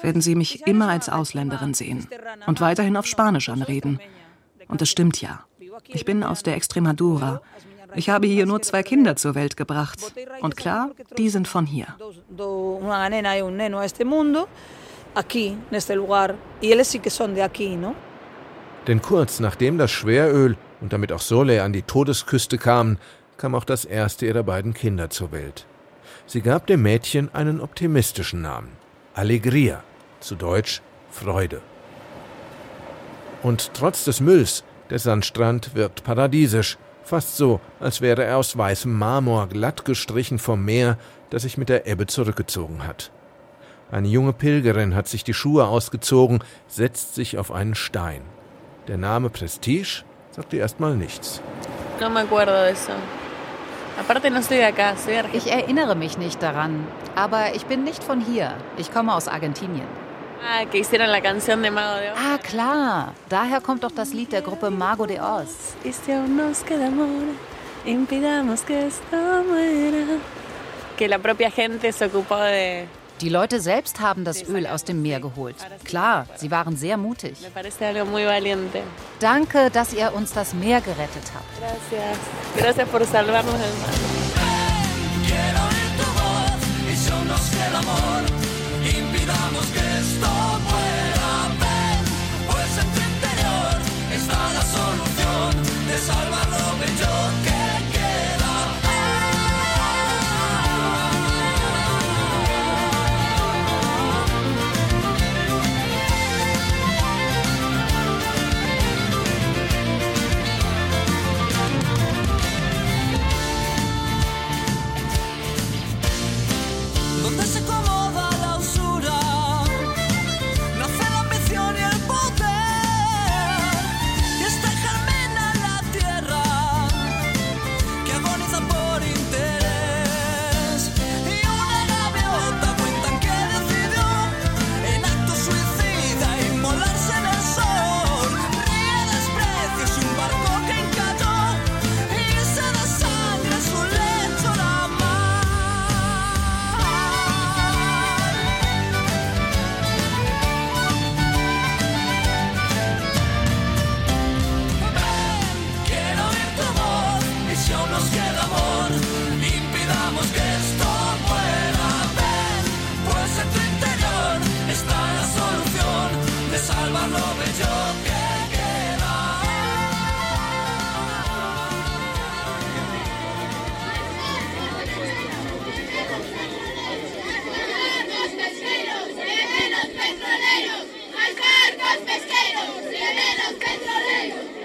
[0.00, 2.08] werden sie mich immer als Ausländerin sehen
[2.46, 4.00] und weiterhin auf Spanisch anreden.
[4.68, 5.44] Und es stimmt ja.
[5.88, 7.40] Ich bin aus der Extremadura
[7.96, 10.00] ich habe hier nur zwei Kinder zur Welt gebracht.
[10.40, 11.86] Und klar, die sind von hier.
[18.86, 22.98] Denn kurz nachdem das Schweröl und damit auch Sole an die Todesküste kamen,
[23.36, 25.66] kam auch das erste ihrer beiden Kinder zur Welt.
[26.26, 28.83] Sie gab dem Mädchen einen optimistischen Namen.
[29.16, 29.84] Alegria,
[30.18, 31.62] zu Deutsch Freude.
[33.44, 38.92] Und trotz des Mülls, der Sandstrand wird paradiesisch, fast so, als wäre er aus weißem
[38.92, 40.98] Marmor glatt gestrichen vom Meer,
[41.30, 43.12] das sich mit der Ebbe zurückgezogen hat.
[43.92, 48.22] Eine junge Pilgerin hat sich die Schuhe ausgezogen, setzt sich auf einen Stein.
[48.88, 51.40] Der Name Prestige sagt ihr erstmal nichts.
[55.32, 58.54] Ich erinnere mich nicht daran, aber ich bin nicht von hier.
[58.76, 59.86] Ich komme aus Argentinien.
[60.46, 62.18] Ah, que hicieron la canción de Mago de Oz.
[62.18, 63.14] Ah, klar.
[63.30, 65.74] Daher kommt doch das Lied der Gruppe Mago de Oz.
[65.84, 67.32] Ist ja nos queda amor,
[67.86, 69.16] impidamos que esto
[69.48, 70.18] muera.
[70.98, 72.86] Que la propia gente se ocupó de
[73.24, 75.56] die Leute selbst haben das Öl aus dem Meer geholt.
[75.84, 77.38] Klar, sie waren sehr mutig.
[79.18, 81.48] Danke, dass ihr uns das Meer gerettet habt.
[95.96, 97.43] Salvarlo, que yo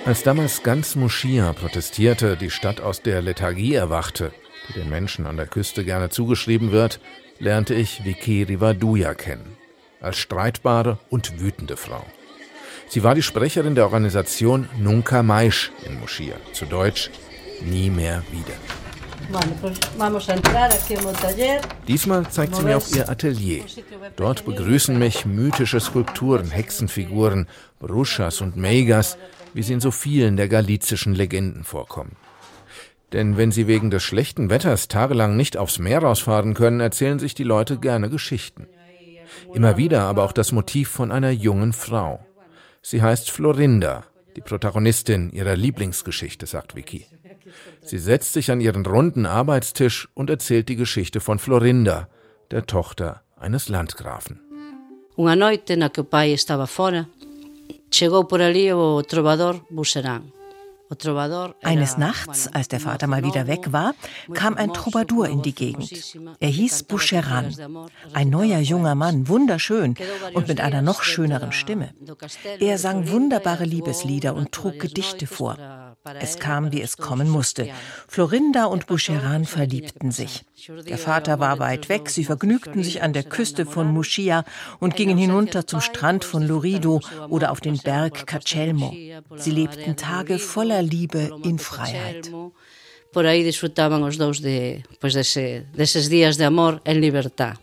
[0.06, 4.32] Als damals ganz Moschia protestierte, die Stadt aus der Lethargie erwachte,
[4.68, 7.00] die den Menschen an der Küste gerne zugeschrieben wird,
[7.38, 9.56] lernte ich Vicky Rivaduja kennen.
[10.02, 12.04] Als streitbare und wütende Frau.
[12.88, 17.12] Sie war die Sprecherin der Organisation Nunca Maisch in Moschia, zu Deutsch
[17.62, 18.88] Nie mehr wieder.
[21.88, 23.63] Diesmal zeigt sie mir auch ihr Atelier.
[24.15, 27.47] Dort begrüßen mich mythische Skulpturen, Hexenfiguren,
[27.80, 29.17] Bruschas und Megas,
[29.53, 32.15] wie sie in so vielen der galizischen Legenden vorkommen.
[33.13, 37.34] Denn wenn sie wegen des schlechten Wetters tagelang nicht aufs Meer rausfahren können, erzählen sich
[37.34, 38.67] die Leute gerne Geschichten.
[39.53, 42.25] Immer wieder aber auch das Motiv von einer jungen Frau.
[42.82, 44.03] Sie heißt Florinda,
[44.36, 47.05] die Protagonistin ihrer Lieblingsgeschichte, sagt Vicky.
[47.84, 52.08] Sie setzt sich an ihren runden Arbeitstisch und erzählt die Geschichte von Florinda,
[52.52, 54.39] der Tochter eines Landgrafen.
[55.20, 57.04] Unha noite na que o pai estaba fora,
[57.91, 60.38] chegou por ali o trovador Buserán.
[61.61, 63.93] Eines Nachts, als der Vater mal wieder weg war,
[64.33, 65.91] kam ein Troubadour in die Gegend.
[66.39, 67.55] Er hieß Boucheran.
[68.13, 69.95] Ein neuer junger Mann, wunderschön
[70.33, 71.93] und mit einer noch schöneren Stimme.
[72.59, 75.57] Er sang wunderbare Liebeslieder und trug Gedichte vor.
[76.19, 77.69] Es kam, wie es kommen musste.
[78.07, 80.45] Florinda und Boucheran verliebten sich.
[80.87, 84.43] Der Vater war weit weg, sie vergnügten sich an der Küste von Muschia
[84.79, 88.93] und gingen hinunter zum Strand von Lorido oder auf den Berg Cacelmo.
[89.35, 92.32] Sie lebten Tage voller Liebe in Freiheit.
[93.11, 97.57] Por aí disfrutaban os dous de, pues desse, desses días de amor en libertad.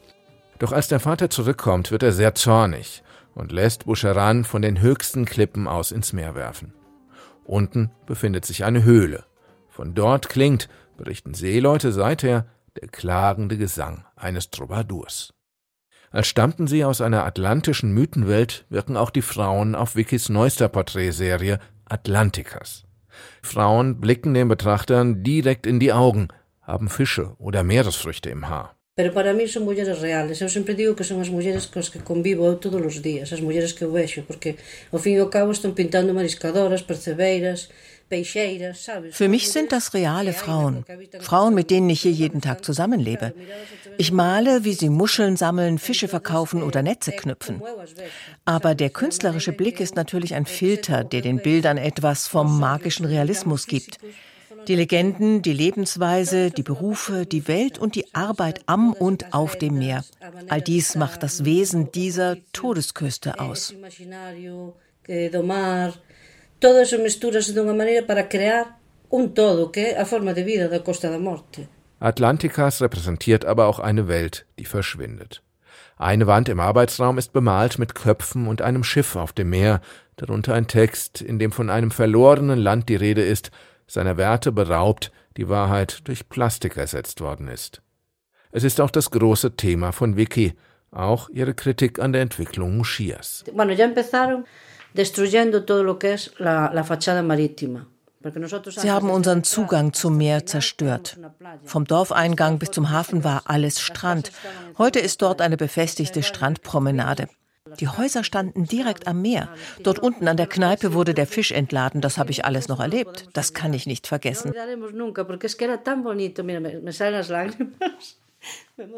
[0.58, 3.02] Doch als der Vater zurückkommt, wird er sehr zornig
[3.34, 6.72] und lässt Boucheran von den höchsten Klippen aus ins Meer werfen.
[7.44, 9.24] Unten befindet sich eine Höhle.
[9.68, 12.46] Von dort klingt, berichten Seeleute seither,
[12.80, 15.32] der klagende Gesang eines Troubadours.
[16.10, 21.58] Als stammten sie aus einer atlantischen Mythenwelt, wirken auch die Frauen auf Vickys neuester Porträtserie
[21.84, 22.85] Atlantikas.
[23.42, 26.28] Frauen blicken den Betrachtern direkt in die Augen,
[26.62, 28.76] haben Fische oder Meeresfrüchte im Haar.
[28.96, 30.40] Pero para mí son mulleres reales.
[30.40, 33.74] Eu sempre digo que son as mulleres cos que convivo todos os días, as mulleres
[33.76, 33.92] que eu
[34.26, 34.56] porque
[34.90, 37.68] ao fin e ao cabo están pintando mariscadoras, percebeiras?
[39.10, 40.84] Für mich sind das reale Frauen.
[41.20, 43.34] Frauen, mit denen ich hier jeden Tag zusammenlebe.
[43.98, 47.60] Ich male, wie sie Muscheln sammeln, Fische verkaufen oder Netze knüpfen.
[48.44, 53.66] Aber der künstlerische Blick ist natürlich ein Filter, der den Bildern etwas vom magischen Realismus
[53.66, 53.98] gibt.
[54.68, 59.78] Die Legenden, die Lebensweise, die Berufe, die Welt und die Arbeit am und auf dem
[59.78, 60.04] Meer.
[60.48, 63.74] All dies macht das Wesen dieser Todesküste aus.
[66.58, 68.80] Todo eso misturase de unha maneira para crear
[69.10, 71.68] un todo que é a forma de vida da Costa da Morte.
[72.00, 75.42] Atlantikas repräsentiert aber auch eine Welt, die verschwindet.
[75.98, 79.80] Eine Wand im Arbeitsraum ist bemalt mit Köpfen und einem Schiff auf dem Meer,
[80.16, 83.50] darunter ein Text, in dem von einem verlorenen Land die Rede ist,
[83.86, 87.82] seiner Werte beraubt, die Wahrheit durch Plastik ersetzt worden ist.
[88.50, 90.54] Es ist auch das große Thema von Vicky,
[90.90, 93.44] auch ihre Kritik an der Entwicklung Muschias.
[93.52, 94.44] Bueno, ya empezaron
[94.96, 97.86] destruyendo todo lo que es la, la fachada marítima.
[98.76, 101.16] Sie haben unseren Zugang zum Meer zerstört.
[101.64, 104.32] Vom Dorfeingang bis zum Hafen war alles Strand.
[104.78, 107.28] Heute ist dort eine befestigte Strandpromenade.
[107.80, 109.48] Die Häuser standen direkt am Meer.
[109.82, 112.00] Dort unten an der Kneipe wurde der Fisch entladen.
[112.00, 113.28] Das habe ich alles noch erlebt.
[113.32, 114.52] Das kann ich nicht vergessen.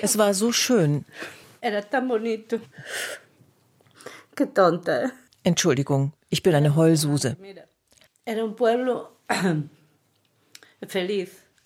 [0.00, 1.06] Es war so schön.
[5.48, 7.38] Entschuldigung, ich bin eine Heulsuse.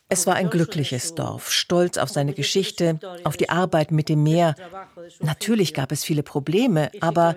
[0.08, 4.54] Es war ein glückliches Dorf, stolz auf seine Geschichte, auf die Arbeit mit dem Meer.
[5.18, 7.34] Natürlich gab es viele Probleme, aber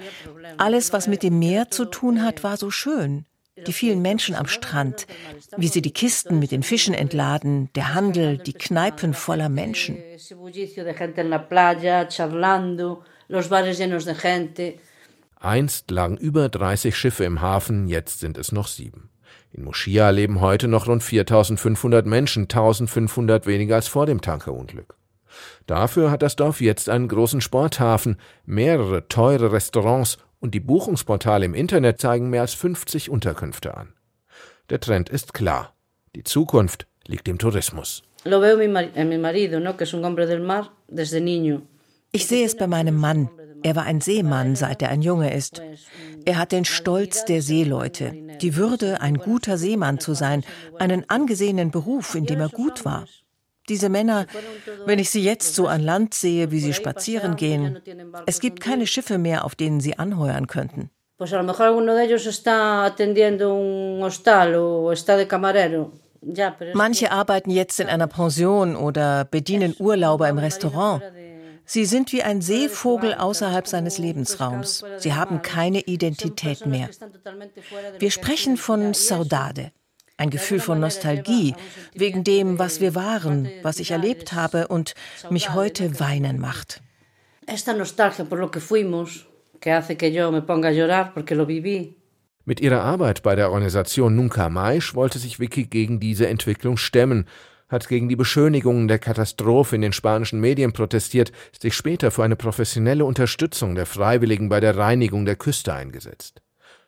[0.57, 3.25] alles, was mit dem Meer zu tun hat, war so schön.
[3.65, 5.07] Die vielen Menschen am Strand,
[5.57, 9.97] wie sie die Kisten mit den Fischen entladen, der Handel, die Kneipen voller Menschen.
[15.35, 19.09] Einst lagen über 30 Schiffe im Hafen, jetzt sind es noch sieben.
[19.51, 24.95] In Moschia leben heute noch rund 4500 Menschen, 1500 weniger als vor dem Tankerunglück.
[25.65, 31.53] Dafür hat das Dorf jetzt einen großen Sporthafen, mehrere teure Restaurants und die Buchungsportale im
[31.53, 33.93] Internet zeigen mehr als 50 Unterkünfte an.
[34.69, 35.73] Der Trend ist klar.
[36.15, 38.03] Die Zukunft liegt im Tourismus.
[42.11, 43.29] Ich sehe es bei meinem Mann.
[43.65, 45.59] Er war ein Seemann, seit er ein Junge ist.
[46.23, 50.43] Er hat den Stolz der Seeleute, die Würde, ein guter Seemann zu sein,
[50.77, 53.05] einen angesehenen Beruf, in dem er gut war.
[53.67, 54.27] Diese Männer,
[54.85, 57.79] wenn ich sie jetzt so an Land sehe, wie sie spazieren gehen,
[58.27, 60.91] es gibt keine Schiffe mehr, auf denen sie anheuern könnten.
[61.17, 65.91] Pues a lo mejor alguno de ellos está atendiendo un hostal o está de camarero.
[66.73, 71.01] Manche arbeiten jetzt in einer Pension oder bedienen Urlauber im Restaurant.
[71.65, 74.83] Sie sind wie ein Seevogel außerhalb seines Lebensraums.
[74.97, 76.89] Sie haben keine Identität mehr.
[77.99, 79.71] Wir sprechen von Saudade,
[80.17, 81.55] ein Gefühl von Nostalgie
[81.93, 84.93] wegen dem, was wir waren, was ich erlebt habe und
[85.29, 86.81] mich heute weinen macht.
[87.47, 89.27] Esta nostalgia por lo que fuimos,
[89.59, 91.95] que hace que yo me ponga a llorar porque lo viví.
[92.43, 97.25] Mit ihrer Arbeit bei der Organisation Nunca Mais wollte sich Vicky gegen diese Entwicklung stemmen,
[97.67, 102.35] hat gegen die Beschönigungen der Katastrophe in den spanischen Medien protestiert, sich später für eine
[102.35, 106.41] professionelle Unterstützung der Freiwilligen bei der Reinigung der Küste eingesetzt.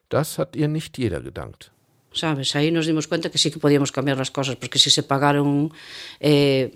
[0.09, 1.71] Das hat ihr nicht jeder gedankt.
[2.13, 5.03] Sabes, ahí nos dimos cuenta que sí que podíamos cambiar las cosas, porque si se
[5.03, 5.71] pagaron
[6.19, 6.71] eh,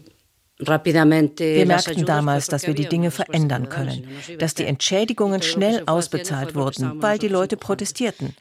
[0.61, 4.07] wir merkten damals, dass wir die Dinge verändern können,
[4.37, 8.35] dass die Entschädigungen schnell ausbezahlt wurden, weil die Leute protestierten.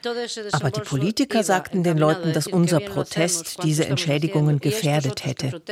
[0.53, 5.63] Aber die Politiker sagten den Leuten, dass unser Protest diese Entschädigungen gefährdet hätte.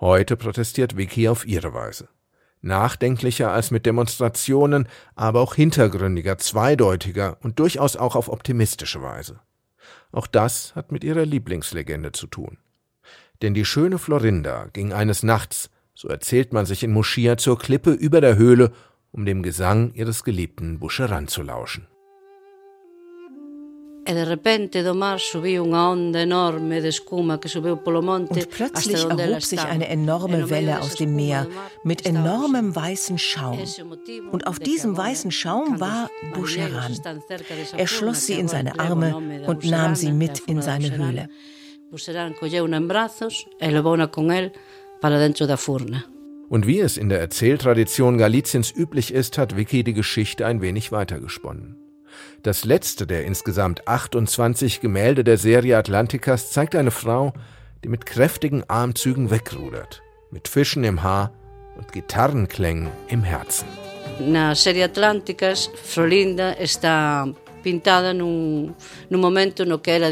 [0.00, 2.08] Heute protestiert Vicky auf ihre Weise.
[2.60, 4.86] Nachdenklicher als mit Demonstrationen,
[5.16, 9.40] aber auch hintergründiger, zweideutiger und durchaus auch auf optimistische Weise.
[10.12, 12.58] Auch das hat mit ihrer Lieblingslegende zu tun.
[13.40, 17.92] Denn die schöne Florinda ging eines Nachts, so erzählt man sich in Moschia, zur Klippe
[17.92, 18.72] über der Höhle,
[19.10, 21.88] um dem Gesang ihres geliebten Buscheran zu lauschen.
[24.04, 24.14] E
[28.28, 31.46] und plötzlich erhob sich eine enorme Welle aus dem Meer
[31.84, 33.60] mit enormem weißen Schaum.
[34.32, 36.98] Und auf diesem weißen Schaum war Boucheran.
[37.76, 41.28] Er schloss sie in seine Arme und nahm sie mit in seine Höhle.
[46.48, 50.90] Und wie es in der Erzähltradition Galiciens üblich ist, hat Vicky die Geschichte ein wenig
[50.90, 51.76] weitergesponnen.
[52.42, 57.32] Das letzte der insgesamt 28 Gemälde der Serie Atlanticas zeigt eine Frau,
[57.84, 61.32] die mit kräftigen Armzügen wegrudert, mit Fischen im Haar
[61.76, 63.66] und Gitarrenklängen im Herzen.
[64.20, 67.32] Na Serie Atlanticas, Florinda está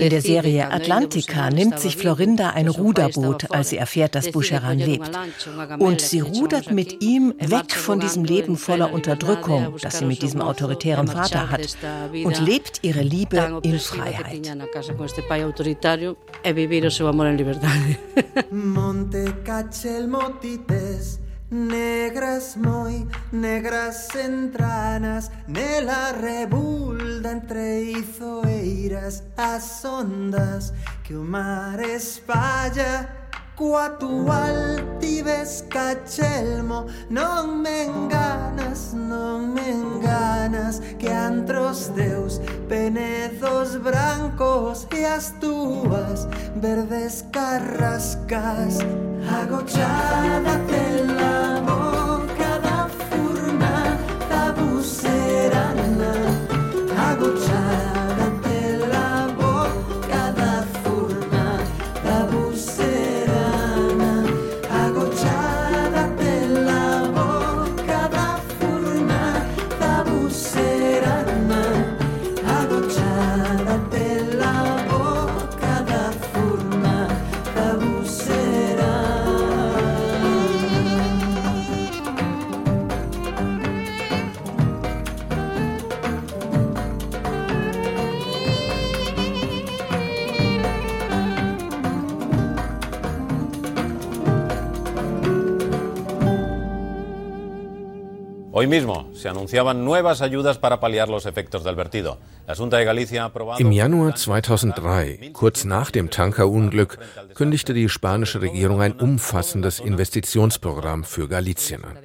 [0.01, 5.11] in der Serie Atlantica nimmt sich Florinda ein Ruderboot, als sie erfährt, dass Boucheran lebt.
[5.79, 10.41] Und sie rudert mit ihm weg von diesem Leben voller Unterdrückung, das sie mit diesem
[10.41, 11.77] autoritären Vater hat,
[12.13, 14.57] und lebt ihre Liebe in Freiheit.
[18.51, 19.35] Monte
[21.51, 30.73] Negras moi, negras entranas Nela rebulda entre izoeiras As ondas
[31.03, 33.20] que o mar espalla
[33.61, 36.87] Coa tu altives cachelmo.
[37.11, 40.81] Non me enganas, non me enganas.
[40.99, 42.41] Que antros deus
[42.71, 48.79] penezos brancos E as túas verdes carrascas
[49.29, 51.90] agochada pela boca
[98.61, 102.19] Hoy mismo se anunciaban nuevas ayudas para paliar los efectos del vertido.
[102.47, 106.99] La Junta de Galicia ha aprobado Im Januar 2003, kurz nach dem Tankerunglück,
[107.33, 111.97] kündigte die spanische Regierung ein umfassendes Investitionsprogramm für Galicien an.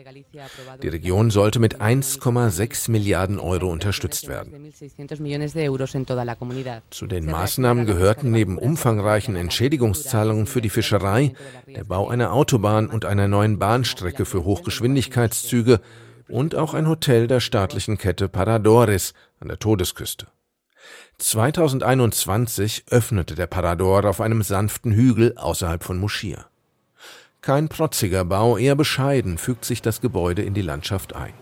[0.81, 4.71] Die Region sollte mit 1,6 Milliarden Euro unterstützt werden.
[6.89, 11.33] Zu den Maßnahmen gehörten neben umfangreichen Entschädigungszahlungen für die Fischerei
[11.67, 15.81] der Bau einer Autobahn und einer neuen Bahnstrecke für Hochgeschwindigkeitszüge
[16.27, 20.27] und auch ein Hotel der staatlichen Kette Paradores an der Todesküste.
[21.17, 26.45] 2021 öffnete der Parador auf einem sanften Hügel außerhalb von Moschir.
[27.41, 31.33] Kein protziger Bau, eher bescheiden fügt sich das Gebäude in die Landschaft ein.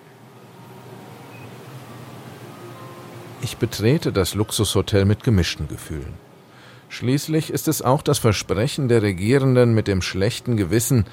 [3.42, 6.14] Ich betrete das Luxushotel mit gemischten Gefühlen.
[6.90, 11.06] Schließlich ist es auch das Versprechen der Regierenden mit dem schlechten Gewissen,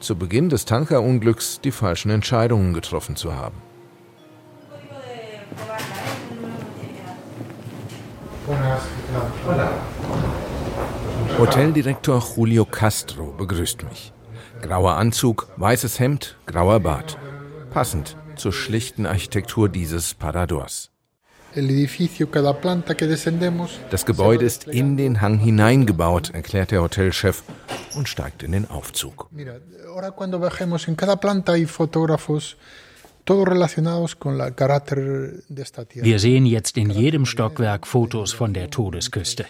[0.00, 3.62] zu Beginn des Tankerunglücks die falschen Entscheidungen getroffen zu haben.
[11.38, 14.12] Hoteldirektor Julio Castro begrüßt mich.
[14.62, 17.18] Grauer Anzug, weißes Hemd, grauer Bart.
[17.70, 20.90] Passend zur schlichten Architektur dieses Paradors.
[23.90, 27.42] Das Gebäude ist in den Hang hineingebaut, erklärt der Hotelchef
[27.96, 29.28] und steigt in den Aufzug.
[35.94, 39.46] Wir sehen jetzt in jedem Stockwerk Fotos von der Todesküste.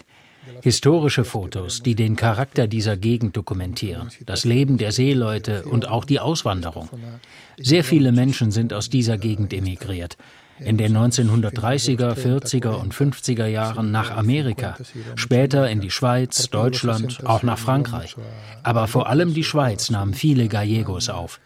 [0.61, 6.19] Historische Fotos, die den Charakter dieser Gegend dokumentieren, das Leben der Seeleute und auch die
[6.19, 6.89] Auswanderung.
[7.57, 10.17] Sehr viele Menschen sind aus dieser Gegend emigriert.
[10.59, 14.75] In den 1930er, 40er und 50er Jahren nach Amerika,
[15.15, 18.15] später in die Schweiz, Deutschland, auch nach Frankreich.
[18.63, 21.39] Aber vor allem die Schweiz nahm viele Gallegos auf.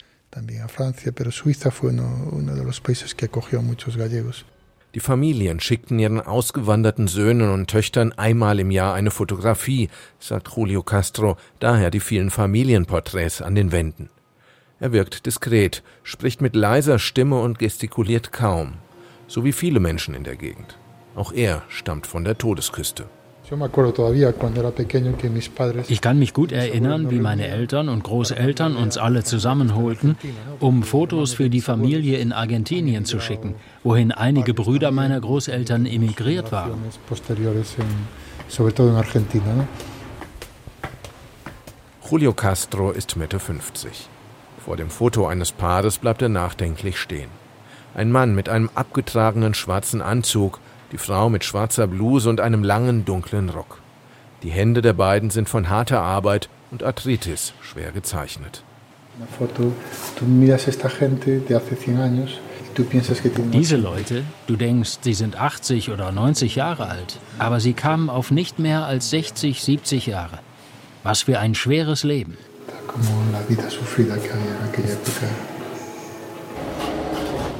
[4.95, 9.89] Die Familien schickten ihren ausgewanderten Söhnen und Töchtern einmal im Jahr eine Fotografie,
[10.19, 14.09] sagt Julio Castro, daher die vielen Familienporträts an den Wänden.
[14.79, 18.73] Er wirkt diskret, spricht mit leiser Stimme und gestikuliert kaum,
[19.33, 20.77] so wie viele Menschen in der Gegend.
[21.15, 23.05] Auch er stammt von der Todesküste.
[25.87, 30.17] Ich kann mich gut erinnern, wie meine Eltern und Großeltern uns alle zusammenholten,
[30.59, 36.51] um Fotos für die Familie in Argentinien zu schicken, wohin einige Brüder meiner Großeltern emigriert
[36.51, 36.77] waren.
[42.09, 44.09] Julio Castro ist Mitte 50.
[44.63, 47.42] Vor dem Foto eines Paares bleibt er nachdenklich stehen.
[47.95, 50.59] Ein Mann mit einem abgetragenen schwarzen Anzug,
[50.91, 53.79] die Frau mit schwarzer Bluse und einem langen dunklen Rock.
[54.41, 58.63] Die Hände der beiden sind von harter Arbeit und Arthritis schwer gezeichnet.
[63.51, 68.31] Diese Leute, du denkst, sie sind 80 oder 90 Jahre alt, aber sie kamen auf
[68.31, 70.39] nicht mehr als 60, 70 Jahre.
[71.03, 72.37] Was für ein schweres Leben.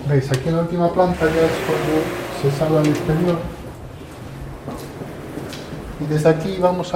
[0.08, 0.30] ¿Veis?
[0.32, 2.02] Aquí en la última planta ya es cuando
[2.42, 3.38] se sale al exterior.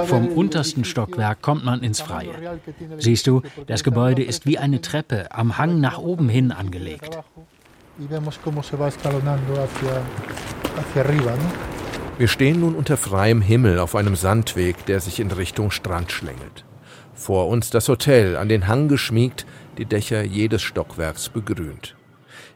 [0.06, 2.30] Vom untersten Stockwerk kommt man ins Freie.
[2.98, 7.18] Siehst du, das Gebäude ist wie eine Treppe am Hang nach oben hin angelegt.
[12.18, 16.64] Wir stehen nun unter freiem Himmel auf einem Sandweg, der sich in Richtung Strand schlängelt.
[17.14, 19.46] Vor uns das Hotel, an den Hang geschmiegt,
[19.78, 21.97] die Dächer jedes Stockwerks begrünt.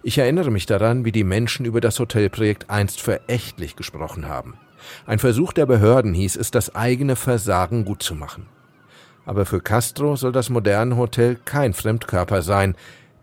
[0.05, 4.59] Ich erinnere mich daran, wie die Menschen über das Hotelprojekt einst verächtlich gesprochen haben.
[5.07, 8.47] Ein Versuch der Behörden hieß es, das eigene Versagen gutzumachen.
[9.25, 12.75] Aber für Castro soll das moderne Hotel kein Fremdkörper sein,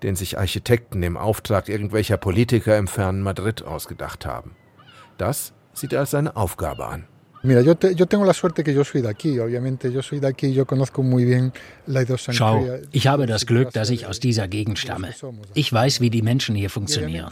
[0.03, 4.55] den sich Architekten im Auftrag irgendwelcher Politiker im fernen Madrid ausgedacht haben.
[5.17, 7.05] Das sieht er als seine Aufgabe an.
[7.43, 9.91] Mira, yo, te, yo tengo la suerte que yo soy de aquí, obviamente.
[9.91, 11.53] Yo soy de aquí, yo conozco muy bien
[11.87, 15.09] la Schau, ich habe das Glück, dass ich aus dieser Gegend stamme.
[15.53, 17.31] Ich weiß, wie die Menschen hier funktionieren.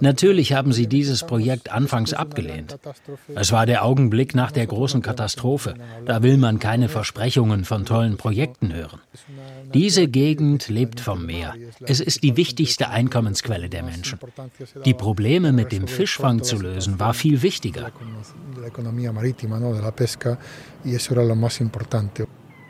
[0.00, 2.78] Natürlich haben sie dieses Projekt anfangs abgelehnt.
[3.34, 5.74] Es war der Augenblick nach der großen Katastrophe.
[6.06, 9.00] Da will man keine Versprechungen von tollen Projekten hören.
[9.74, 11.54] Diese Gegend lebt vom Meer.
[11.80, 14.20] Es ist die wichtigste Einkommensquelle der Menschen.
[14.84, 17.90] Die Probleme mit dem Fischfang zu lösen, war viel wichtiger.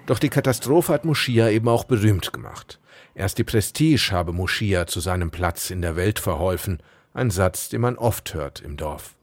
[0.06, 2.80] Doch die Katastrophe hat Moschia eben auch berühmt gemacht.
[3.14, 6.78] Erst die Prestige habe Moschia zu seinem Platz in der Welt verholfen,
[7.12, 9.14] ein Satz, den man oft hört im Dorf.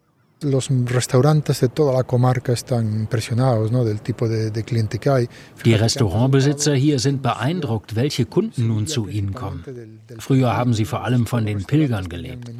[0.43, 3.85] Los restaurantes de toda la comarca están impresionados ¿no?
[3.85, 5.29] del tipo de, de cliente que hay.
[5.63, 9.63] Die Restaurantbesitzer hier sind beeindruckt, welche Kunden nun zu ihnen kommen.
[10.17, 12.51] Früher haben sie vor allem von den Pilgern gelebt.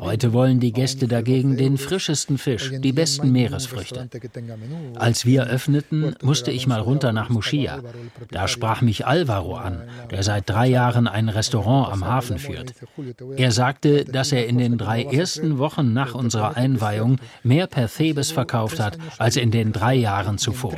[0.00, 4.10] Heute wollen die Gäste dagegen den frischesten Fisch, die besten Meeresfrüchte.
[4.96, 7.80] Als wir öffneten, musste ich mal runter nach Moschia.
[8.30, 12.74] Da sprach mich Alvaro an, der seit drei Jahren ein Restaurant am Hafen führt.
[13.36, 18.80] Er sagte, dass er in den drei ersten Wochen nach unserer Einweihung mehr Percebes verkauft
[18.80, 20.74] hat als in den drei Jahren zuvor.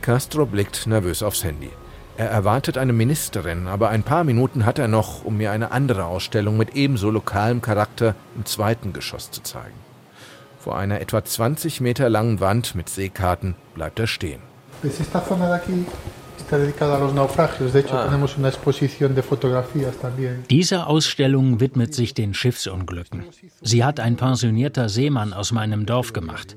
[0.00, 1.70] Castro blickt nervös aufs Handy.
[2.16, 6.06] Er erwartet eine Ministerin, aber ein paar Minuten hat er noch, um mir eine andere
[6.06, 9.78] Ausstellung mit ebenso lokalem Charakter im zweiten Geschoss zu zeigen.
[10.58, 14.40] Vor einer etwa 20 Meter langen Wand mit Seekarten bleibt er stehen.
[20.50, 23.24] Diese Ausstellung widmet sich den Schiffsunglücken.
[23.62, 26.56] Sie hat ein pensionierter Seemann aus meinem Dorf gemacht.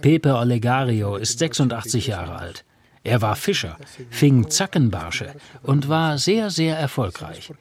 [0.00, 2.64] Pepe Olegario ist 86 Jahre alt.
[3.06, 3.76] Er war Fischer,
[4.10, 7.52] fing Zackenbarsche und war sehr, sehr erfolgreich.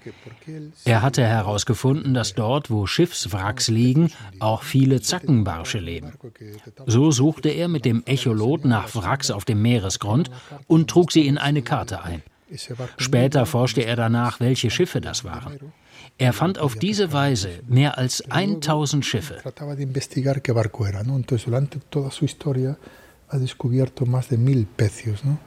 [0.85, 6.13] Er hatte herausgefunden, dass dort, wo Schiffswracks liegen, auch viele Zackenbarsche leben.
[6.87, 10.31] So suchte er mit dem Echolot nach Wracks auf dem Meeresgrund
[10.65, 12.23] und trug sie in eine Karte ein.
[12.97, 15.59] Später forschte er danach, welche Schiffe das waren.
[16.17, 19.43] Er fand auf diese Weise mehr als 1000 Schiffe
[23.29, 25.23] ha descubierto más de mil pecios.
[25.23, 25.37] ¿no?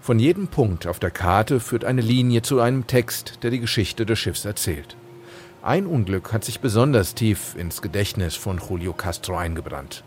[0.00, 4.04] Von jedem Punkt auf der Karte führt eine Linie zu einem Text, der die Geschichte
[4.04, 4.96] des Schiffs erzählt.
[5.62, 10.02] Ein Unglück hat sich besonders tief ins Gedächtnis von Julio Castro eingebrannt.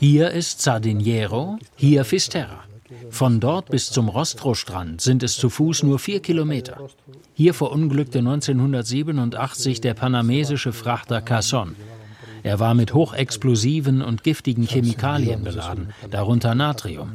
[0.00, 2.64] Hier ist Sardiniero, hier Fisterra.
[3.10, 6.88] Von dort bis zum Rostro-Strand sind es zu Fuß nur vier Kilometer.
[7.34, 11.76] Hier verunglückte 1987 der panamesische Frachter Casson.
[12.42, 17.14] Er war mit hochexplosiven und giftigen Chemikalien beladen, darunter Natrium.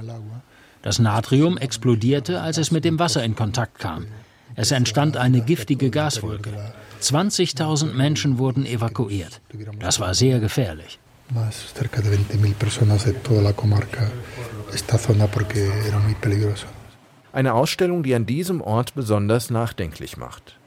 [0.82, 4.06] Das Natrium explodierte, als es mit dem Wasser in Kontakt kam.
[4.56, 6.52] Es entstand eine giftige Gaswolke.
[7.02, 9.42] 20.000 Menschen wurden evakuiert.
[9.80, 11.00] Das war sehr gefährlich
[14.74, 16.68] esta zona porque era muy peligroso.
[17.34, 20.58] Eine Ausstellung, die an diesem Ort besonders nachdenklich macht.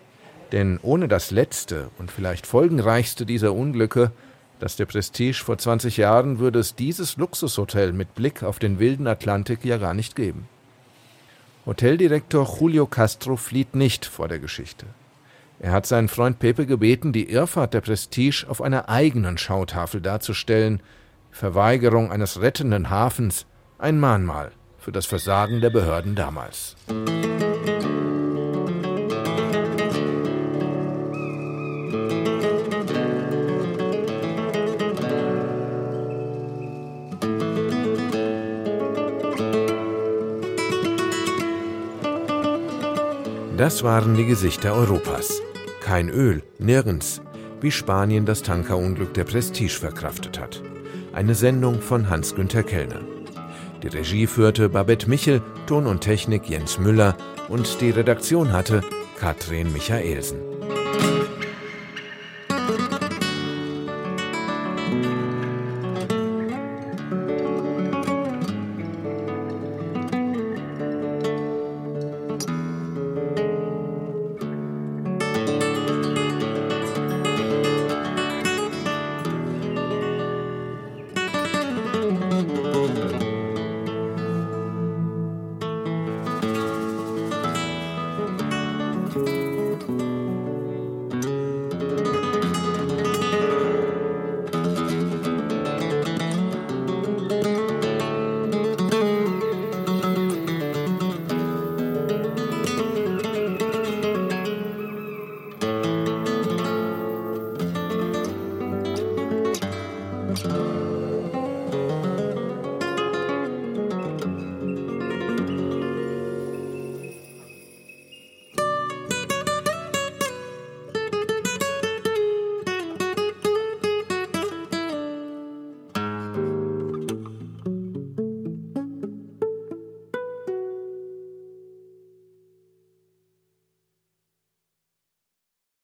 [0.53, 4.12] Denn ohne das letzte und vielleicht folgenreichste dieser Unglücke,
[4.61, 9.07] das der Prestige vor 20 Jahren, würde es dieses Luxushotel mit Blick auf den wilden
[9.07, 10.49] Atlantik ja gar nicht geben.
[11.66, 14.86] Hoteldirektor Julio Castro flieht nicht vor der Geschichte.
[15.61, 20.80] Er hat seinen Freund Pepe gebeten, die Irrfahrt der Prestige auf einer eigenen Schautafel darzustellen,
[21.30, 23.44] Verweigerung eines rettenden Hafens,
[23.79, 26.76] ein Mahnmal für das Versagen der Behörden damals.
[43.57, 45.41] Das waren die Gesichter Europas.
[45.81, 47.20] Kein Öl, nirgends,
[47.61, 50.62] wie Spanien das Tankerunglück der Prestige verkraftet hat.
[51.12, 53.08] Eine Sendung von Hans-Günter Kellner.
[53.91, 57.16] Die Regie führte Babette Michel, Ton und Technik Jens Müller
[57.49, 58.82] und die Redaktion hatte
[59.18, 60.47] Katrin Michaelsen.